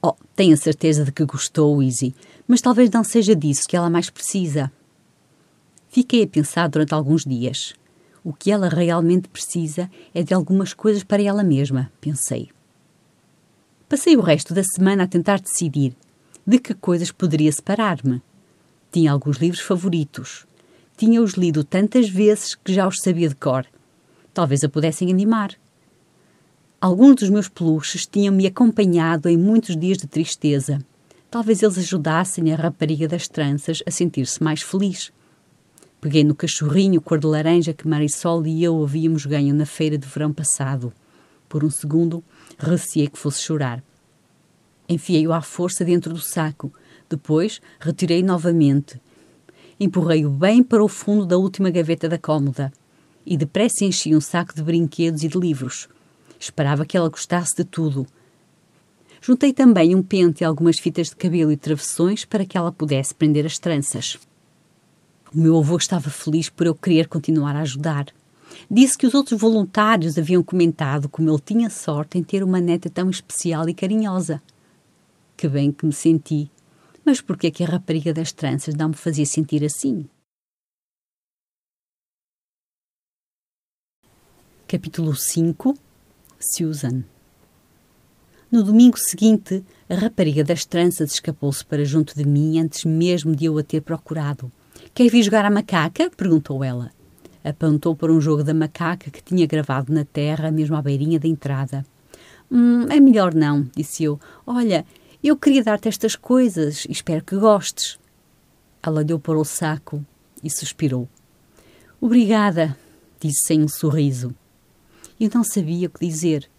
Oh, 0.05 0.15
tenho 0.35 0.53
a 0.53 0.57
certeza 0.57 1.05
de 1.05 1.13
que 1.13 1.23
gostou, 1.23 1.81
Izzy, 1.81 2.13
mas 2.45 2.59
talvez 2.59 2.89
não 2.89 3.05
seja 3.05 3.33
disso 3.33 3.65
que 3.65 3.77
ela 3.77 3.89
mais 3.89 4.09
precisa. 4.09 4.69
Fiquei 5.87 6.23
a 6.23 6.27
pensar 6.27 6.67
durante 6.67 6.93
alguns 6.93 7.23
dias. 7.23 7.73
O 8.21 8.33
que 8.33 8.51
ela 8.51 8.67
realmente 8.67 9.29
precisa 9.29 9.89
é 10.13 10.21
de 10.21 10.33
algumas 10.33 10.73
coisas 10.73 11.05
para 11.05 11.23
ela 11.23 11.41
mesma, 11.41 11.89
pensei. 12.01 12.49
Passei 13.87 14.17
o 14.17 14.21
resto 14.21 14.53
da 14.53 14.63
semana 14.63 15.05
a 15.05 15.07
tentar 15.07 15.39
decidir 15.39 15.95
de 16.45 16.59
que 16.59 16.73
coisas 16.73 17.09
poderia 17.09 17.51
separar-me. 17.53 18.21
Tinha 18.91 19.09
alguns 19.09 19.37
livros 19.37 19.61
favoritos. 19.61 20.45
Tinha-os 20.97 21.35
lido 21.35 21.63
tantas 21.63 22.09
vezes 22.09 22.55
que 22.55 22.73
já 22.73 22.85
os 22.85 22.99
sabia 22.99 23.29
de 23.29 23.35
cor. 23.35 23.65
Talvez 24.33 24.65
a 24.65 24.69
pudessem 24.69 25.09
animar. 25.09 25.51
Alguns 26.83 27.15
dos 27.15 27.29
meus 27.29 27.47
peluches 27.47 28.05
tinham-me 28.05 28.45
acompanhado 28.45 29.29
em 29.29 29.37
muitos 29.37 29.73
dias 29.73 29.97
de 29.97 30.05
tristeza. 30.05 30.85
Talvez 31.31 31.63
eles 31.63 31.77
ajudassem 31.77 32.51
a 32.51 32.57
rapariga 32.57 33.07
das 33.07 33.25
tranças 33.25 33.81
a 33.87 33.89
sentir-se 33.89 34.43
mais 34.43 34.61
feliz. 34.61 35.09
Peguei 36.01 36.25
no 36.25 36.35
cachorrinho 36.35 36.99
cor 36.99 37.17
de 37.17 37.25
laranja 37.25 37.71
que 37.71 37.87
Marisol 37.87 38.45
e 38.45 38.61
eu 38.61 38.83
havíamos 38.83 39.25
ganho 39.25 39.55
na 39.55 39.65
feira 39.65 39.97
de 39.97 40.05
verão 40.05 40.33
passado. 40.33 40.91
Por 41.47 41.63
um 41.63 41.69
segundo, 41.69 42.21
receei 42.59 43.07
que 43.07 43.17
fosse 43.17 43.41
chorar. 43.41 43.81
Enfiei-o 44.89 45.31
à 45.31 45.41
força 45.41 45.85
dentro 45.85 46.13
do 46.13 46.19
saco. 46.19 46.69
Depois, 47.09 47.61
retirei 47.79 48.21
novamente. 48.21 49.01
Empurrei-o 49.79 50.29
bem 50.29 50.61
para 50.61 50.83
o 50.83 50.89
fundo 50.89 51.25
da 51.25 51.37
última 51.37 51.69
gaveta 51.69 52.09
da 52.09 52.17
cômoda. 52.17 52.73
E 53.25 53.37
depressa 53.37 53.85
enchi 53.85 54.13
um 54.13 54.19
saco 54.19 54.53
de 54.53 54.61
brinquedos 54.61 55.23
e 55.23 55.29
de 55.29 55.39
livros. 55.39 55.87
Esperava 56.43 56.85
que 56.85 56.97
ela 56.97 57.07
gostasse 57.07 57.55
de 57.55 57.63
tudo. 57.63 58.05
Juntei 59.21 59.53
também 59.53 59.95
um 59.95 60.03
pente 60.03 60.43
e 60.43 60.45
algumas 60.45 60.77
fitas 60.77 61.07
de 61.07 61.15
cabelo 61.15 61.53
e 61.53 61.55
travessões 61.55 62.25
para 62.25 62.45
que 62.45 62.57
ela 62.57 62.69
pudesse 62.69 63.15
prender 63.15 63.45
as 63.45 63.57
tranças. 63.57 64.19
O 65.33 65.39
meu 65.39 65.57
avô 65.57 65.77
estava 65.77 66.09
feliz 66.09 66.49
por 66.49 66.67
eu 66.67 66.75
querer 66.75 67.07
continuar 67.07 67.55
a 67.55 67.61
ajudar. 67.61 68.07
Disse 68.69 68.97
que 68.97 69.07
os 69.07 69.13
outros 69.13 69.39
voluntários 69.39 70.17
haviam 70.17 70.43
comentado 70.43 71.07
como 71.07 71.29
ele 71.29 71.39
tinha 71.39 71.69
sorte 71.69 72.17
em 72.17 72.23
ter 72.23 72.43
uma 72.43 72.59
neta 72.59 72.89
tão 72.89 73.09
especial 73.09 73.69
e 73.69 73.73
carinhosa. 73.73 74.43
Que 75.37 75.47
bem 75.47 75.71
que 75.71 75.85
me 75.85 75.93
senti. 75.93 76.51
Mas 77.05 77.21
por 77.21 77.37
que 77.37 77.47
é 77.47 77.51
que 77.51 77.63
a 77.63 77.67
rapariga 77.67 78.13
das 78.13 78.33
tranças 78.33 78.75
não 78.75 78.89
me 78.89 78.95
fazia 78.95 79.25
sentir 79.25 79.63
assim? 79.63 80.09
Capítulo 84.67 85.15
5 85.15 85.92
Susan 86.43 87.03
No 88.51 88.63
domingo 88.63 88.97
seguinte, 88.97 89.63
a 89.89 89.95
rapariga 89.95 90.43
das 90.43 90.65
tranças 90.65 91.13
escapou-se 91.13 91.63
para 91.65 91.85
junto 91.85 92.15
de 92.15 92.25
mim 92.25 92.59
antes 92.59 92.83
mesmo 92.83 93.35
de 93.35 93.45
eu 93.45 93.57
a 93.57 93.63
ter 93.63 93.81
procurado. 93.81 94.51
Quer 94.93 95.09
vir 95.09 95.23
jogar 95.23 95.45
a 95.45 95.49
macaca? 95.49 96.09
perguntou 96.09 96.63
ela. 96.63 96.91
Apontou 97.43 97.95
para 97.95 98.11
um 98.11 98.21
jogo 98.21 98.43
da 98.43 98.53
macaca 98.53 99.09
que 99.09 99.23
tinha 99.23 99.47
gravado 99.47 99.93
na 99.93 100.05
terra, 100.05 100.51
mesmo 100.51 100.75
à 100.75 100.81
beirinha 100.81 101.19
da 101.19 101.27
entrada. 101.27 101.85
Hum, 102.51 102.83
é 102.89 102.99
melhor 102.99 103.33
não, 103.33 103.67
disse 103.75 104.03
eu. 104.03 104.19
Olha, 104.45 104.85
eu 105.23 105.37
queria 105.37 105.63
dar-te 105.63 105.87
estas 105.87 106.15
coisas 106.15 106.85
e 106.85 106.91
espero 106.91 107.23
que 107.23 107.35
gostes. 107.35 107.97
Ela 108.81 108.99
olhou 108.99 109.19
para 109.19 109.37
o 109.37 109.45
saco 109.45 110.05
e 110.43 110.49
suspirou. 110.49 111.07
Obrigada, 111.99 112.77
disse 113.19 113.47
sem 113.47 113.63
um 113.63 113.67
sorriso. 113.67 114.35
Eu 115.19 115.29
não 115.33 115.43
sabia 115.43 115.87
o 115.87 115.89
que 115.89 116.05
dizer. 116.05 116.49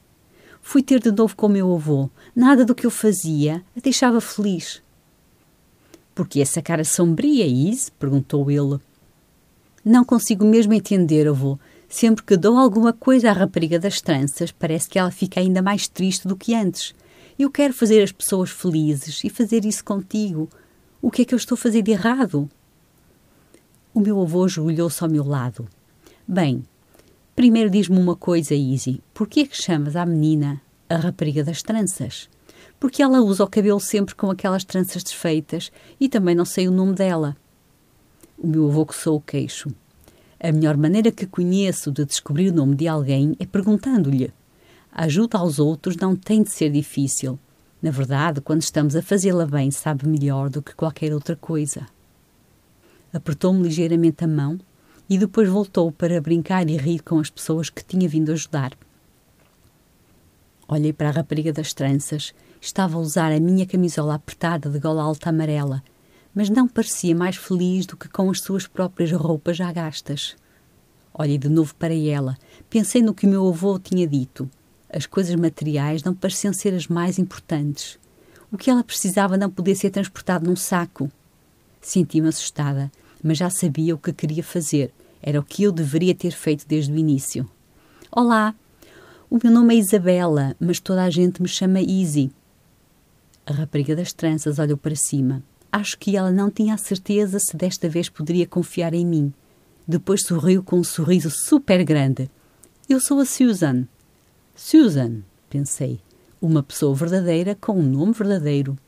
Fui 0.62 0.82
ter 0.82 1.00
de 1.00 1.12
novo 1.12 1.36
com 1.36 1.48
meu 1.48 1.74
avô. 1.74 2.08
Nada 2.34 2.64
do 2.64 2.74
que 2.74 2.86
eu 2.86 2.90
fazia 2.90 3.62
a 3.76 3.80
deixava 3.80 4.20
feliz. 4.20 4.82
Por 6.14 6.28
que 6.28 6.40
essa 6.40 6.62
cara 6.62 6.84
sombria, 6.84 7.46
Is? 7.46 7.90
perguntou 7.90 8.50
ele. 8.50 8.78
Não 9.84 10.04
consigo 10.04 10.44
mesmo 10.44 10.72
entender, 10.72 11.28
avô. 11.28 11.58
Sempre 11.88 12.24
que 12.24 12.36
dou 12.36 12.56
alguma 12.56 12.92
coisa 12.92 13.30
à 13.30 13.32
rapariga 13.32 13.78
das 13.78 14.00
tranças, 14.00 14.50
parece 14.50 14.88
que 14.88 14.98
ela 14.98 15.10
fica 15.10 15.40
ainda 15.40 15.60
mais 15.60 15.86
triste 15.86 16.26
do 16.26 16.36
que 16.36 16.54
antes. 16.54 16.94
Eu 17.38 17.50
quero 17.50 17.74
fazer 17.74 18.02
as 18.02 18.12
pessoas 18.12 18.50
felizes 18.50 19.22
e 19.22 19.28
fazer 19.28 19.64
isso 19.64 19.84
contigo. 19.84 20.48
O 21.02 21.10
que 21.10 21.22
é 21.22 21.24
que 21.24 21.34
eu 21.34 21.36
estou 21.36 21.56
a 21.56 21.58
fazer 21.58 21.82
de 21.82 21.90
errado? 21.90 22.48
O 23.92 24.00
meu 24.00 24.20
avô 24.20 24.44
ajoelhou-se 24.44 25.02
ao 25.02 25.10
meu 25.10 25.24
lado. 25.24 25.68
Bem, 26.26 26.64
primeiro 27.34 27.70
diz-me 27.70 27.98
uma 27.98 28.16
coisa, 28.16 28.54
Izzy. 28.54 29.02
Por 29.12 29.28
que 29.28 29.40
é 29.40 29.46
que 29.46 29.56
chamas 29.56 29.96
à 29.96 30.04
menina 30.04 30.60
a 30.88 30.96
rapariga 30.96 31.42
das 31.42 31.62
tranças? 31.62 32.28
porque 32.84 33.02
ela 33.02 33.22
usa 33.22 33.44
o 33.44 33.48
cabelo 33.48 33.80
sempre 33.80 34.14
com 34.14 34.30
aquelas 34.30 34.62
tranças 34.62 35.02
desfeitas 35.02 35.72
e 35.98 36.06
também 36.06 36.34
não 36.34 36.44
sei 36.44 36.68
o 36.68 36.70
nome 36.70 36.92
dela. 36.92 37.34
O 38.38 38.46
meu 38.46 38.68
avô 38.68 38.84
coçou 38.84 39.16
o 39.16 39.20
queixo. 39.22 39.70
A 40.38 40.52
melhor 40.52 40.76
maneira 40.76 41.10
que 41.10 41.26
conheço 41.26 41.90
de 41.90 42.04
descobrir 42.04 42.50
o 42.50 42.54
nome 42.54 42.74
de 42.76 42.86
alguém 42.86 43.34
é 43.38 43.46
perguntando-lhe. 43.46 44.30
Ajuda 44.92 45.38
aos 45.38 45.58
outros 45.58 45.96
não 45.96 46.14
tem 46.14 46.42
de 46.42 46.50
ser 46.50 46.70
difícil. 46.70 47.38
Na 47.80 47.90
verdade, 47.90 48.42
quando 48.42 48.60
estamos 48.60 48.94
a 48.94 49.00
fazê-la 49.00 49.46
bem, 49.46 49.70
sabe 49.70 50.06
melhor 50.06 50.50
do 50.50 50.60
que 50.60 50.74
qualquer 50.74 51.14
outra 51.14 51.36
coisa. 51.36 51.86
Apertou-me 53.14 53.62
ligeiramente 53.62 54.24
a 54.24 54.28
mão 54.28 54.58
e 55.08 55.18
depois 55.18 55.48
voltou 55.48 55.92
para 55.92 56.20
brincar 56.20 56.68
e 56.68 56.76
rir 56.76 57.00
com 57.00 57.18
as 57.18 57.30
pessoas 57.30 57.70
que 57.70 57.84
tinha 57.84 58.08
vindo 58.08 58.32
ajudar. 58.32 58.72
Olhei 60.66 60.92
para 60.92 61.08
a 61.08 61.12
rapariga 61.12 61.52
das 61.52 61.72
tranças 61.74 62.34
Estava 62.64 62.96
a 62.96 62.98
usar 62.98 63.30
a 63.30 63.38
minha 63.38 63.66
camisola 63.66 64.14
apertada 64.14 64.70
de 64.70 64.78
gola 64.78 65.02
alta 65.02 65.28
amarela, 65.28 65.82
mas 66.34 66.48
não 66.48 66.66
parecia 66.66 67.14
mais 67.14 67.36
feliz 67.36 67.84
do 67.84 67.94
que 67.94 68.08
com 68.08 68.30
as 68.30 68.40
suas 68.40 68.66
próprias 68.66 69.12
roupas 69.12 69.58
já 69.58 69.70
gastas. 69.70 70.34
Olhei 71.12 71.36
de 71.36 71.50
novo 71.50 71.74
para 71.74 71.92
ela. 71.94 72.38
Pensei 72.70 73.02
no 73.02 73.12
que 73.12 73.26
o 73.26 73.28
meu 73.28 73.46
avô 73.46 73.78
tinha 73.78 74.06
dito. 74.06 74.48
As 74.88 75.04
coisas 75.04 75.34
materiais 75.34 76.02
não 76.02 76.14
pareciam 76.14 76.54
ser 76.54 76.72
as 76.72 76.88
mais 76.88 77.18
importantes. 77.18 77.98
O 78.50 78.56
que 78.56 78.70
ela 78.70 78.82
precisava 78.82 79.36
não 79.36 79.50
podia 79.50 79.76
ser 79.76 79.90
transportado 79.90 80.46
num 80.46 80.56
saco. 80.56 81.10
Senti-me 81.82 82.28
assustada, 82.28 82.90
mas 83.24 83.38
já 83.38 83.48
sabia 83.48 83.94
o 83.94 83.98
que 83.98 84.12
queria 84.12 84.44
fazer. 84.44 84.92
Era 85.22 85.40
o 85.40 85.42
que 85.42 85.62
eu 85.62 85.72
deveria 85.72 86.14
ter 86.14 86.32
feito 86.32 86.68
desde 86.68 86.92
o 86.92 86.98
início. 86.98 87.48
Olá! 88.12 88.54
O 89.30 89.38
meu 89.42 89.50
nome 89.50 89.74
é 89.74 89.78
Isabela, 89.78 90.54
mas 90.60 90.78
toda 90.78 91.02
a 91.02 91.08
gente 91.08 91.40
me 91.40 91.48
chama 91.48 91.80
Easy. 91.80 92.30
A 93.46 93.54
rapariga 93.54 93.96
das 93.96 94.12
tranças 94.12 94.58
olhou 94.58 94.76
para 94.76 94.94
cima. 94.94 95.42
Acho 95.72 95.98
que 95.98 96.16
ela 96.16 96.30
não 96.30 96.50
tinha 96.50 96.74
a 96.74 96.78
certeza 96.78 97.38
se 97.38 97.56
desta 97.56 97.88
vez 97.88 98.10
poderia 98.10 98.46
confiar 98.46 98.92
em 98.92 99.06
mim. 99.06 99.32
Depois 99.88 100.22
sorriu 100.22 100.62
com 100.62 100.78
um 100.78 100.84
sorriso 100.84 101.30
super 101.30 101.82
grande. 101.82 102.30
Eu 102.88 103.00
sou 103.00 103.18
a 103.20 103.24
Susan. 103.24 103.88
Susan, 104.54 105.22
pensei. 105.48 105.98
Uma 106.40 106.62
pessoa 106.62 106.94
verdadeira 106.94 107.56
com 107.58 107.72
um 107.72 107.82
nome 107.82 108.12
verdadeiro. 108.12 108.78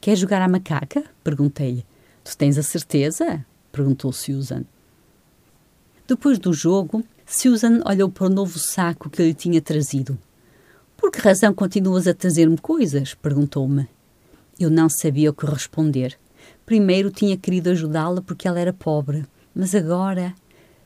Quer 0.00 0.16
jogar 0.16 0.40
à 0.40 0.48
macaca? 0.48 1.04
Perguntei-lhe. 1.22 1.84
Tu 2.24 2.36
tens 2.36 2.58
a 2.58 2.62
certeza? 2.62 3.44
Perguntou 3.72 4.12
Susan. 4.12 4.64
Depois 6.06 6.38
do 6.38 6.52
jogo, 6.52 7.04
Susan 7.26 7.80
olhou 7.84 8.08
para 8.08 8.26
o 8.26 8.30
novo 8.30 8.58
saco 8.58 9.10
que 9.10 9.22
lhe 9.22 9.34
tinha 9.34 9.60
trazido. 9.60 10.18
Por 10.96 11.10
que 11.10 11.20
razão 11.20 11.52
continuas 11.52 12.06
a 12.06 12.14
trazer-me 12.14 12.56
coisas? 12.56 13.14
perguntou-me. 13.14 13.86
Eu 14.58 14.70
não 14.70 14.88
sabia 14.88 15.30
o 15.30 15.34
que 15.34 15.46
responder. 15.46 16.18
Primeiro 16.64 17.10
tinha 17.10 17.36
querido 17.36 17.70
ajudá-la 17.70 18.20
porque 18.20 18.48
ela 18.48 18.58
era 18.58 18.72
pobre, 18.72 19.24
mas 19.54 19.74
agora. 19.74 20.34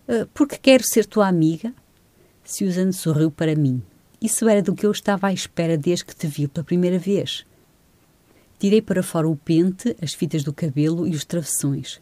Uh, 0.09 0.27
porque 0.35 0.59
quero 0.59 0.85
ser 0.85 1.07
tua 1.07 1.29
amiga? 1.29 1.73
Susan 2.45 2.93
sorriu 2.93 3.31
para 3.31 3.55
mim. 3.55 3.83
Isso 4.21 4.49
era 4.49 4.61
do 4.61 4.75
que 4.75 4.85
eu 4.85 4.91
estava 4.91 5.29
à 5.29 5.33
espera 5.33 5.79
desde 5.79 6.05
que 6.05 6.15
te 6.15 6.27
vi 6.27 6.47
pela 6.47 6.65
primeira 6.65 6.99
vez. 6.99 7.47
Tirei 8.59 8.83
para 8.83 9.03
fora 9.03 9.29
o 9.29 9.35
pente, 9.35 9.97
as 10.03 10.13
fitas 10.13 10.45
do 10.45 10.53
cabelo 10.53 11.07
e 11.07 11.15
os 11.15 11.25
travessões. 11.25 11.99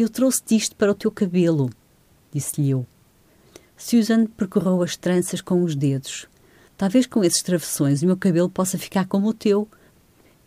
Eu 0.00 0.08
trouxe-te 0.08 0.56
isto 0.56 0.74
para 0.76 0.92
o 0.92 0.94
teu 0.94 1.10
cabelo, 1.10 1.68
disse-lhe 2.32 2.70
eu. 2.70 2.86
Susan 3.76 4.24
percorreu 4.24 4.82
as 4.82 4.96
tranças 4.96 5.42
com 5.42 5.62
os 5.62 5.76
dedos. 5.76 6.26
Talvez 6.74 7.04
com 7.04 7.22
esses 7.22 7.42
travessões 7.42 8.02
o 8.02 8.06
meu 8.06 8.16
cabelo 8.16 8.48
possa 8.48 8.78
ficar 8.78 9.06
como 9.06 9.28
o 9.28 9.34
teu. 9.34 9.68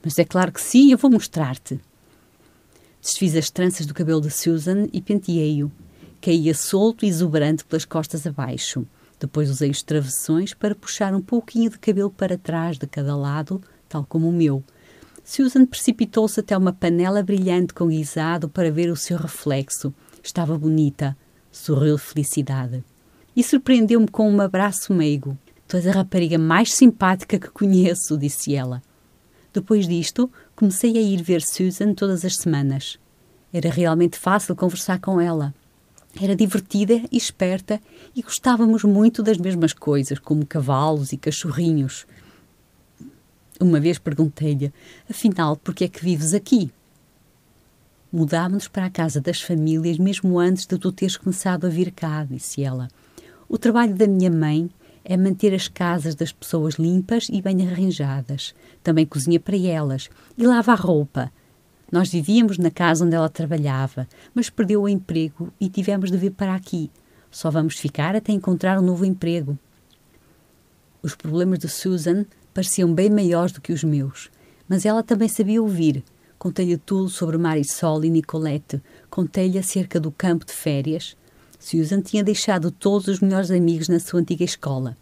Mas 0.04 0.18
é 0.18 0.26
claro 0.26 0.52
que 0.52 0.60
sim, 0.60 0.92
eu 0.92 0.98
vou 0.98 1.12
mostrar-te. 1.12 1.80
Desfiz 3.00 3.36
as 3.36 3.52
tranças 3.52 3.86
do 3.86 3.94
cabelo 3.94 4.22
de 4.22 4.32
Susan 4.32 4.88
e 4.92 5.00
penteei-o. 5.00 5.72
Caía 6.20 6.56
solto 6.56 7.06
e 7.06 7.08
exuberante 7.08 7.64
pelas 7.64 7.86
costas 7.86 8.26
abaixo. 8.26 8.88
Depois 9.20 9.52
usei 9.52 9.70
os 9.70 9.84
travessões 9.84 10.56
para 10.56 10.74
puxar 10.74 11.14
um 11.14 11.22
pouquinho 11.22 11.70
de 11.70 11.78
cabelo 11.78 12.10
para 12.10 12.40
trás 12.40 12.80
de 12.80 12.88
cada 12.88 13.16
lado, 13.16 13.62
tal 13.88 14.04
como 14.04 14.28
o 14.28 14.34
meu. 14.34 14.64
Susan 15.24 15.66
precipitou-se 15.66 16.40
até 16.40 16.58
uma 16.58 16.74
panela 16.74 17.24
brilhante 17.24 17.74
com 17.74 17.88
guisado 17.88 18.50
para 18.50 18.72
ver 18.72 18.92
o 18.92 18.96
seu 18.96 19.18
reflexo. 19.18 19.94
Estava 20.22 20.58
bonita. 20.58 21.16
Sorriu 21.52 21.96
de 21.96 22.02
felicidade. 22.02 22.84
E 23.36 23.44
surpreendeu-me 23.44 24.08
com 24.08 24.30
um 24.30 24.42
abraço 24.42 24.94
meigo. 24.94 25.38
Tu 25.68 25.78
és 25.78 25.88
a 25.88 25.92
rapariga 25.92 26.38
mais 26.38 26.74
simpática 26.74 27.40
que 27.40 27.50
conheço, 27.50 28.18
disse 28.18 28.54
ela. 28.54 28.82
Depois 29.54 29.88
disto, 29.88 30.30
comecei 30.56 30.98
a 30.98 31.02
ir 31.02 31.22
ver 31.22 31.42
Susan 31.42 31.94
todas 31.94 32.26
as 32.26 32.36
semanas. 32.36 33.00
Era 33.52 33.70
realmente 33.70 34.18
fácil 34.18 34.56
conversar 34.56 35.00
com 35.00 35.22
ela. 35.22 35.54
Era 36.22 36.36
divertida 36.36 37.02
e 37.12 37.18
esperta 37.18 37.80
e 38.16 38.22
gostávamos 38.22 38.84
muito 38.84 39.24
das 39.24 39.38
mesmas 39.38 39.74
coisas, 39.74 40.20
como 40.20 40.46
cavalos 40.46 41.14
e 41.14 41.18
cachorrinhos. 41.18 42.06
Uma 43.60 43.80
vez 43.80 43.98
perguntei-lhe: 43.98 44.74
Afinal, 45.10 45.56
por 45.56 45.74
que 45.74 45.84
é 45.84 45.88
que 45.88 46.04
vives 46.04 46.34
aqui? 46.34 46.72
Mudámos-nos 48.12 48.68
para 48.68 48.86
a 48.86 48.92
casa 48.92 49.20
das 49.20 49.42
famílias 49.42 49.98
mesmo 49.98 50.38
antes 50.38 50.66
de 50.66 50.78
tu 50.78 50.92
teres 50.92 51.18
começado 51.18 51.66
a 51.66 51.70
vir 51.70 51.92
cá, 51.92 52.24
disse 52.24 52.64
ela. 52.64 52.88
O 53.50 53.58
trabalho 53.58 53.96
da 53.96 54.08
minha 54.08 54.30
mãe 54.30 54.70
é 55.04 55.18
manter 55.18 55.54
as 55.54 55.68
casas 55.68 56.16
das 56.16 56.32
pessoas 56.32 56.76
limpas 56.76 57.28
e 57.30 57.42
bem 57.42 57.68
arranjadas. 57.68 58.54
Também 58.84 59.06
cozinha 59.06 59.40
para 59.40 59.58
elas 59.58 60.10
e 60.38 60.46
lava 60.46 60.72
a 60.72 60.76
roupa. 60.76 61.32
Nós 61.92 62.10
vivíamos 62.10 62.58
na 62.58 62.72
casa 62.72 63.06
onde 63.06 63.16
ela 63.16 63.30
trabalhava, 63.30 64.08
mas 64.34 64.50
perdeu 64.50 64.84
o 64.84 64.90
emprego 64.90 65.52
e 65.60 65.70
tivemos 65.70 66.10
de 66.10 66.18
vir 66.18 66.32
para 66.32 66.56
aqui. 66.56 66.90
Só 67.30 67.52
vamos 67.52 67.78
ficar 67.78 68.16
até 68.16 68.32
encontrar 68.32 68.80
um 68.80 68.86
novo 68.86 69.06
emprego. 69.06 69.58
Os 71.02 71.16
problemas 71.16 71.60
de 71.60 71.68
Susan 71.68 72.26
pareciam 72.54 72.94
bem 72.94 73.10
maiores 73.10 73.52
do 73.52 73.62
que 73.62 73.74
os 73.74 73.84
meus, 73.84 74.30
mas 74.68 74.86
ela 74.86 75.04
também 75.04 75.28
sabia 75.28 75.62
ouvir. 75.62 76.04
Contei-lhe 76.38 76.78
tudo 76.78 77.10
sobre 77.10 77.38
Marisol 77.38 78.04
e 78.04 78.10
Nicolette, 78.10 78.82
contei-lhe 79.10 79.58
acerca 79.58 80.00
do 80.00 80.12
campo 80.12 80.46
de 80.46 80.54
férias. 80.54 81.16
Susan 81.60 82.02
tinha 82.02 82.24
deixado 82.24 82.70
todos 82.70 83.08
os 83.08 83.20
melhores 83.20 83.50
amigos 83.50 83.88
na 83.88 84.00
sua 84.00 84.20
antiga 84.20 84.44
escola. 84.44 84.98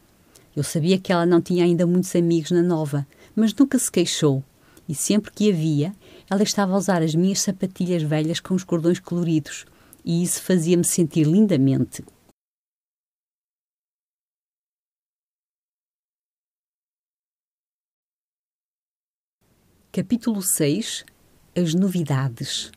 Eu 0.56 0.64
sabia 0.64 1.00
que 1.00 1.12
ela 1.12 1.26
não 1.26 1.42
tinha 1.42 1.64
ainda 1.64 1.88
muitos 1.88 2.16
amigos 2.16 2.52
na 2.52 2.62
nova, 2.62 3.08
mas 3.36 3.54
nunca 3.54 3.80
se 3.80 3.92
queixou. 3.92 4.44
E 4.88 4.94
sempre 4.94 5.32
que 5.32 5.50
havia, 5.52 5.94
ela 6.30 6.44
estava 6.44 6.74
a 6.74 6.78
usar 6.78 7.02
as 7.02 7.16
minhas 7.16 7.42
sapatilhas 7.42 8.04
velhas 8.04 8.40
com 8.40 8.54
os 8.54 8.64
cordões 8.64 9.00
coloridos, 9.00 9.66
e 10.04 10.22
isso 10.22 10.42
fazia-me 10.42 10.84
sentir 10.84 11.26
lindamente. 11.26 12.04
Capítulo 19.94 20.42
6 20.42 21.04
As 21.54 21.74
novidades 21.74 22.72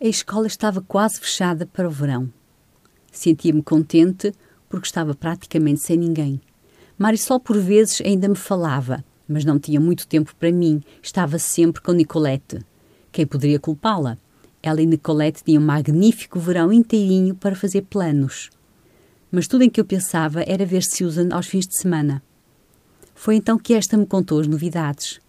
A 0.00 0.06
escola 0.06 0.46
estava 0.46 0.80
quase 0.80 1.20
fechada 1.20 1.66
para 1.66 1.86
o 1.86 1.90
verão. 1.90 2.32
Sentia-me 3.10 3.62
contente 3.62 4.32
porque 4.70 4.86
estava 4.86 5.14
praticamente 5.14 5.82
sem 5.82 5.98
ninguém. 5.98 6.40
Marisol 6.96 7.38
por 7.38 7.58
vezes 7.58 8.00
ainda 8.00 8.26
me 8.26 8.36
falava, 8.36 9.04
mas 9.28 9.44
não 9.44 9.58
tinha 9.58 9.78
muito 9.78 10.06
tempo 10.06 10.34
para 10.34 10.50
mim, 10.50 10.82
estava 11.02 11.38
sempre 11.38 11.82
com 11.82 11.92
Nicolette. 11.92 12.64
Quem 13.12 13.26
poderia 13.26 13.60
culpá-la? 13.60 14.16
Ela 14.62 14.80
e 14.80 14.86
Nicolette 14.86 15.44
tinham 15.44 15.62
um 15.62 15.66
magnífico 15.66 16.40
verão 16.40 16.72
inteirinho 16.72 17.34
para 17.34 17.54
fazer 17.54 17.82
planos. 17.82 18.48
Mas 19.30 19.46
tudo 19.46 19.62
em 19.62 19.68
que 19.68 19.78
eu 19.78 19.84
pensava 19.84 20.42
era 20.46 20.64
ver 20.64 20.84
Susan 20.84 21.28
aos 21.30 21.46
fins 21.46 21.66
de 21.66 21.76
semana. 21.76 22.22
Foi 23.14 23.36
então 23.36 23.58
que 23.58 23.74
esta 23.74 23.98
me 23.98 24.06
contou 24.06 24.40
as 24.40 24.46
novidades. 24.46 25.20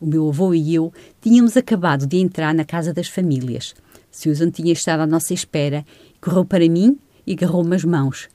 O 0.00 0.06
meu 0.06 0.28
avô 0.28 0.54
e 0.54 0.74
eu 0.74 0.92
tínhamos 1.20 1.56
acabado 1.56 2.06
de 2.06 2.18
entrar 2.18 2.54
na 2.54 2.64
casa 2.64 2.92
das 2.92 3.08
famílias. 3.08 3.74
Susan 4.10 4.50
tinha 4.50 4.72
estado 4.72 5.00
à 5.00 5.06
nossa 5.06 5.34
espera, 5.34 5.84
correu 6.20 6.44
para 6.44 6.68
mim 6.68 6.98
e 7.26 7.32
agarrou-me 7.32 7.74
as 7.74 7.84
mãos. 7.84 8.28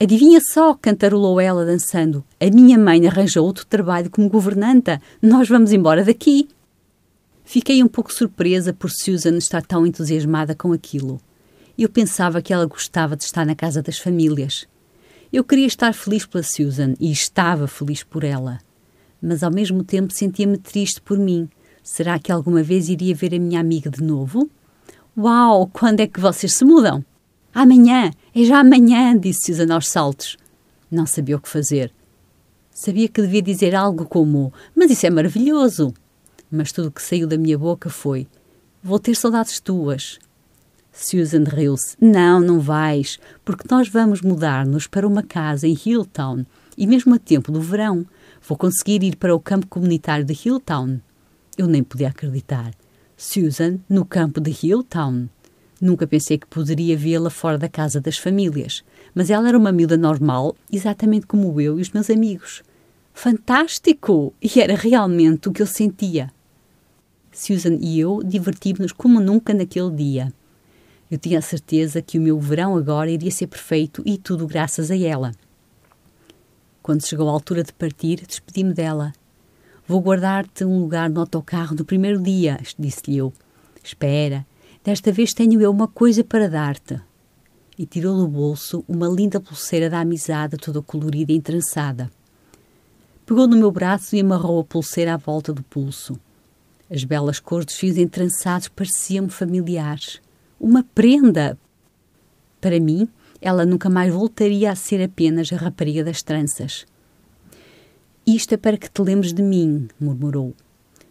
Adivinha 0.00 0.40
só, 0.40 0.74
cantarolou 0.74 1.40
ela 1.40 1.64
dançando. 1.64 2.24
A 2.40 2.50
minha 2.50 2.76
mãe 2.76 3.06
arranjou 3.06 3.44
outro 3.44 3.64
trabalho 3.66 4.10
como 4.10 4.28
governanta. 4.28 5.00
Nós 5.20 5.48
vamos 5.48 5.72
embora 5.72 6.04
daqui. 6.04 6.48
Fiquei 7.44 7.82
um 7.82 7.86
pouco 7.88 8.12
surpresa 8.12 8.72
por 8.72 8.90
Susan 8.90 9.36
estar 9.36 9.62
tão 9.62 9.86
entusiasmada 9.86 10.54
com 10.54 10.72
aquilo. 10.72 11.20
Eu 11.78 11.88
pensava 11.88 12.42
que 12.42 12.52
ela 12.52 12.66
gostava 12.66 13.16
de 13.16 13.24
estar 13.24 13.46
na 13.46 13.54
casa 13.54 13.82
das 13.82 13.98
famílias. 13.98 14.66
Eu 15.32 15.44
queria 15.44 15.66
estar 15.66 15.94
feliz 15.94 16.26
pela 16.26 16.42
Susan 16.42 16.94
e 16.98 17.10
estava 17.12 17.68
feliz 17.68 18.02
por 18.02 18.24
ela. 18.24 18.58
Mas 19.22 19.42
ao 19.44 19.52
mesmo 19.52 19.84
tempo 19.84 20.12
sentia-me 20.12 20.58
triste 20.58 21.00
por 21.00 21.16
mim. 21.16 21.48
Será 21.82 22.18
que 22.18 22.32
alguma 22.32 22.62
vez 22.62 22.88
iria 22.88 23.14
ver 23.14 23.34
a 23.34 23.38
minha 23.38 23.60
amiga 23.60 23.88
de 23.88 24.02
novo? 24.02 24.50
Uau, 25.16 25.70
quando 25.72 26.00
é 26.00 26.06
que 26.06 26.18
vocês 26.18 26.54
se 26.54 26.64
mudam? 26.64 27.04
Amanhã, 27.54 28.10
é 28.34 28.44
já 28.44 28.58
amanhã, 28.60 29.16
disse 29.16 29.46
Susan 29.46 29.72
aos 29.72 29.88
saltos. 29.88 30.36
Não 30.90 31.06
sabia 31.06 31.36
o 31.36 31.40
que 31.40 31.48
fazer. 31.48 31.92
Sabia 32.70 33.08
que 33.08 33.20
devia 33.22 33.42
dizer 33.42 33.74
algo 33.74 34.06
como: 34.06 34.52
Mas 34.74 34.90
isso 34.90 35.06
é 35.06 35.10
maravilhoso! 35.10 35.92
Mas 36.50 36.72
tudo 36.72 36.88
o 36.88 36.90
que 36.90 37.02
saiu 37.02 37.26
da 37.26 37.38
minha 37.38 37.58
boca 37.58 37.90
foi: 37.90 38.26
Vou 38.82 38.98
ter 38.98 39.14
saudades 39.14 39.60
tuas. 39.60 40.18
Susan 40.92 41.44
riu-se. 41.44 41.96
Não, 42.00 42.40
não 42.40 42.60
vais, 42.60 43.18
porque 43.44 43.66
nós 43.70 43.88
vamos 43.88 44.20
mudar-nos 44.20 44.86
para 44.86 45.06
uma 45.06 45.22
casa 45.22 45.66
em 45.66 45.74
Hilltown 45.74 46.44
e 46.76 46.86
mesmo 46.86 47.14
a 47.14 47.18
tempo 47.18 47.52
do 47.52 47.60
verão. 47.60 48.06
Vou 48.44 48.58
conseguir 48.58 49.04
ir 49.04 49.16
para 49.16 49.34
o 49.34 49.38
campo 49.38 49.68
comunitário 49.68 50.24
de 50.24 50.32
Hilltown. 50.32 51.00
Eu 51.56 51.68
nem 51.68 51.82
podia 51.82 52.08
acreditar. 52.08 52.72
Susan 53.16 53.78
no 53.88 54.04
campo 54.04 54.40
de 54.40 54.50
Hilltown. 54.50 55.28
Nunca 55.80 56.08
pensei 56.08 56.38
que 56.38 56.46
poderia 56.48 56.96
vê-la 56.96 57.30
fora 57.30 57.56
da 57.56 57.68
casa 57.68 58.00
das 58.00 58.18
famílias, 58.18 58.82
mas 59.14 59.30
ela 59.30 59.48
era 59.48 59.56
uma 59.56 59.70
miúda 59.70 59.96
normal, 59.96 60.56
exatamente 60.72 61.26
como 61.26 61.60
eu 61.60 61.78
e 61.78 61.82
os 61.82 61.90
meus 61.90 62.10
amigos. 62.10 62.64
Fantástico! 63.14 64.34
E 64.42 64.60
era 64.60 64.74
realmente 64.74 65.48
o 65.48 65.52
que 65.52 65.62
eu 65.62 65.66
sentia. 65.66 66.32
Susan 67.30 67.78
e 67.80 68.00
eu 68.00 68.22
divertimos-nos 68.24 68.92
como 68.92 69.20
nunca 69.20 69.54
naquele 69.54 69.90
dia. 69.92 70.32
Eu 71.08 71.18
tinha 71.18 71.38
a 71.38 71.42
certeza 71.42 72.02
que 72.02 72.18
o 72.18 72.22
meu 72.22 72.40
verão 72.40 72.76
agora 72.76 73.10
iria 73.10 73.30
ser 73.30 73.46
perfeito 73.46 74.02
e 74.04 74.18
tudo 74.18 74.46
graças 74.48 74.90
a 74.90 74.96
ela. 74.96 75.32
Quando 76.82 77.06
chegou 77.06 77.28
a 77.28 77.32
altura 77.32 77.62
de 77.62 77.72
partir, 77.72 78.24
despedi-me 78.26 78.74
dela. 78.74 79.12
Vou 79.86 80.00
guardar-te 80.00 80.64
um 80.64 80.80
lugar 80.80 81.08
no 81.08 81.20
autocarro 81.20 81.76
no 81.76 81.84
primeiro 81.84 82.20
dia, 82.20 82.58
disse-lhe 82.78 83.16
eu. 83.16 83.32
Espera, 83.82 84.46
Desta 84.84 85.12
vez 85.12 85.32
tenho 85.32 85.60
eu 85.60 85.70
uma 85.70 85.86
coisa 85.86 86.24
para 86.24 86.48
dar-te. 86.48 87.00
E 87.78 87.86
tirou 87.86 88.16
do 88.16 88.26
bolso 88.26 88.84
uma 88.88 89.06
linda 89.06 89.40
pulseira 89.40 89.88
da 89.88 90.00
amizade, 90.00 90.56
toda 90.56 90.82
colorida 90.82 91.30
e 91.30 91.36
entrançada. 91.36 92.10
Pegou 93.24 93.46
no 93.46 93.56
meu 93.56 93.70
braço 93.70 94.16
e 94.16 94.20
amarrou 94.20 94.60
a 94.60 94.64
pulseira 94.64 95.14
à 95.14 95.16
volta 95.16 95.52
do 95.52 95.62
pulso. 95.62 96.18
As 96.90 97.04
belas 97.04 97.38
cores 97.38 97.66
dos 97.66 97.76
fios 97.76 97.96
entrançados 97.96 98.66
pareciam-me 98.66 99.30
familiares. 99.30 100.20
Uma 100.58 100.82
prenda! 100.82 101.56
Para 102.60 102.80
mim, 102.80 103.08
ela 103.42 103.66
nunca 103.66 103.90
mais 103.90 104.14
voltaria 104.14 104.70
a 104.70 104.76
ser 104.76 105.02
apenas 105.02 105.52
a 105.52 105.56
rapariga 105.56 106.04
das 106.04 106.22
tranças. 106.22 106.86
Isto 108.24 108.54
é 108.54 108.56
para 108.56 108.78
que 108.78 108.88
te 108.88 109.02
lembres 109.02 109.32
de 109.32 109.42
mim, 109.42 109.88
murmurou. 110.00 110.54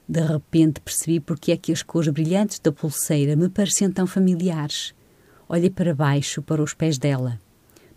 De 0.08 0.22
repente 0.22 0.80
percebi 0.80 1.20
porque 1.20 1.52
é 1.52 1.58
que 1.58 1.74
as 1.74 1.84
cores 1.84 2.08
brilhantes 2.08 2.58
da 2.58 2.72
pulseira 2.72 3.36
me 3.36 3.50
pareciam 3.50 3.92
tão 3.92 4.08
familiares. 4.08 4.96
Olhei 5.48 5.70
para 5.70 5.94
baixo, 5.94 6.42
para 6.42 6.64
os 6.64 6.74
pés 6.74 6.98
dela. 6.98 7.38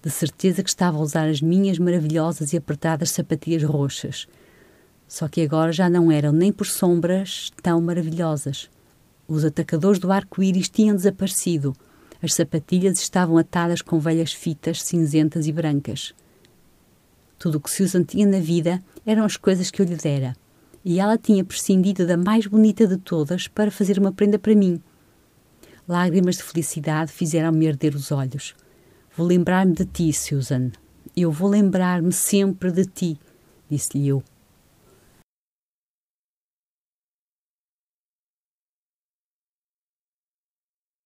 De 0.03 0.11
certeza 0.11 0.65
que 0.65 0.69
estava 0.69 0.99
a 0.99 1.01
usar 1.01 1.29
as 1.29 1.41
minhas 1.41 1.79
maravilhosas 1.79 2.53
e 2.53 2.57
apertadas 2.57 3.11
sapatilhas 3.11 3.63
roxas. 3.63 4.27
Só 5.07 5.29
que 5.29 5.43
agora 5.43 5.71
já 5.71 5.89
não 5.89 6.11
eram 6.11 6.33
nem 6.33 6.53
por 6.53 6.67
sombras 6.67 7.53
tão 7.63 7.81
maravilhosas. 7.81 8.69
Os 9.29 9.45
atacadores 9.45 10.01
do 10.01 10.11
arco-íris 10.11 10.69
tinham 10.69 10.97
desaparecido. 10.97 11.73
As 12.25 12.33
sapatilhas 12.33 13.01
estavam 13.01 13.37
atadas 13.37 13.83
com 13.83 13.99
velhas 14.01 14.33
fitas 14.33 14.83
cinzentas 14.83 15.47
e 15.47 15.53
brancas. 15.53 16.15
Tudo 17.39 17.59
o 17.59 17.61
que 17.61 17.71
Susan 17.71 18.03
tinha 18.03 18.27
na 18.27 18.41
vida 18.41 18.83
eram 19.05 19.27
as 19.27 19.37
coisas 19.37 19.71
que 19.71 19.83
eu 19.83 19.85
lhe 19.85 19.95
dera, 19.95 20.35
e 20.83 20.99
ela 20.99 21.19
tinha 21.19 21.45
prescindido 21.45 22.07
da 22.07 22.17
mais 22.17 22.47
bonita 22.47 22.87
de 22.87 22.97
todas 22.97 23.47
para 23.47 23.71
fazer 23.71 23.99
uma 23.99 24.11
prenda 24.11 24.39
para 24.39 24.55
mim. 24.55 24.81
Lágrimas 25.87 26.37
de 26.39 26.45
felicidade 26.45 27.13
fizeram-me 27.13 27.69
arder 27.69 27.95
os 27.95 28.11
olhos. 28.11 28.55
Vou 29.15 29.27
lembrar-me 29.27 29.75
de 29.75 29.85
ti, 29.85 30.11
Susan. 30.11 30.71
Eu 31.15 31.31
vou 31.31 31.51
lembrar-me 31.51 32.11
sempre 32.11 32.73
de 32.73 32.87
ti, 32.87 33.21
disse-lhe 33.69 34.09
eu. 34.09 34.25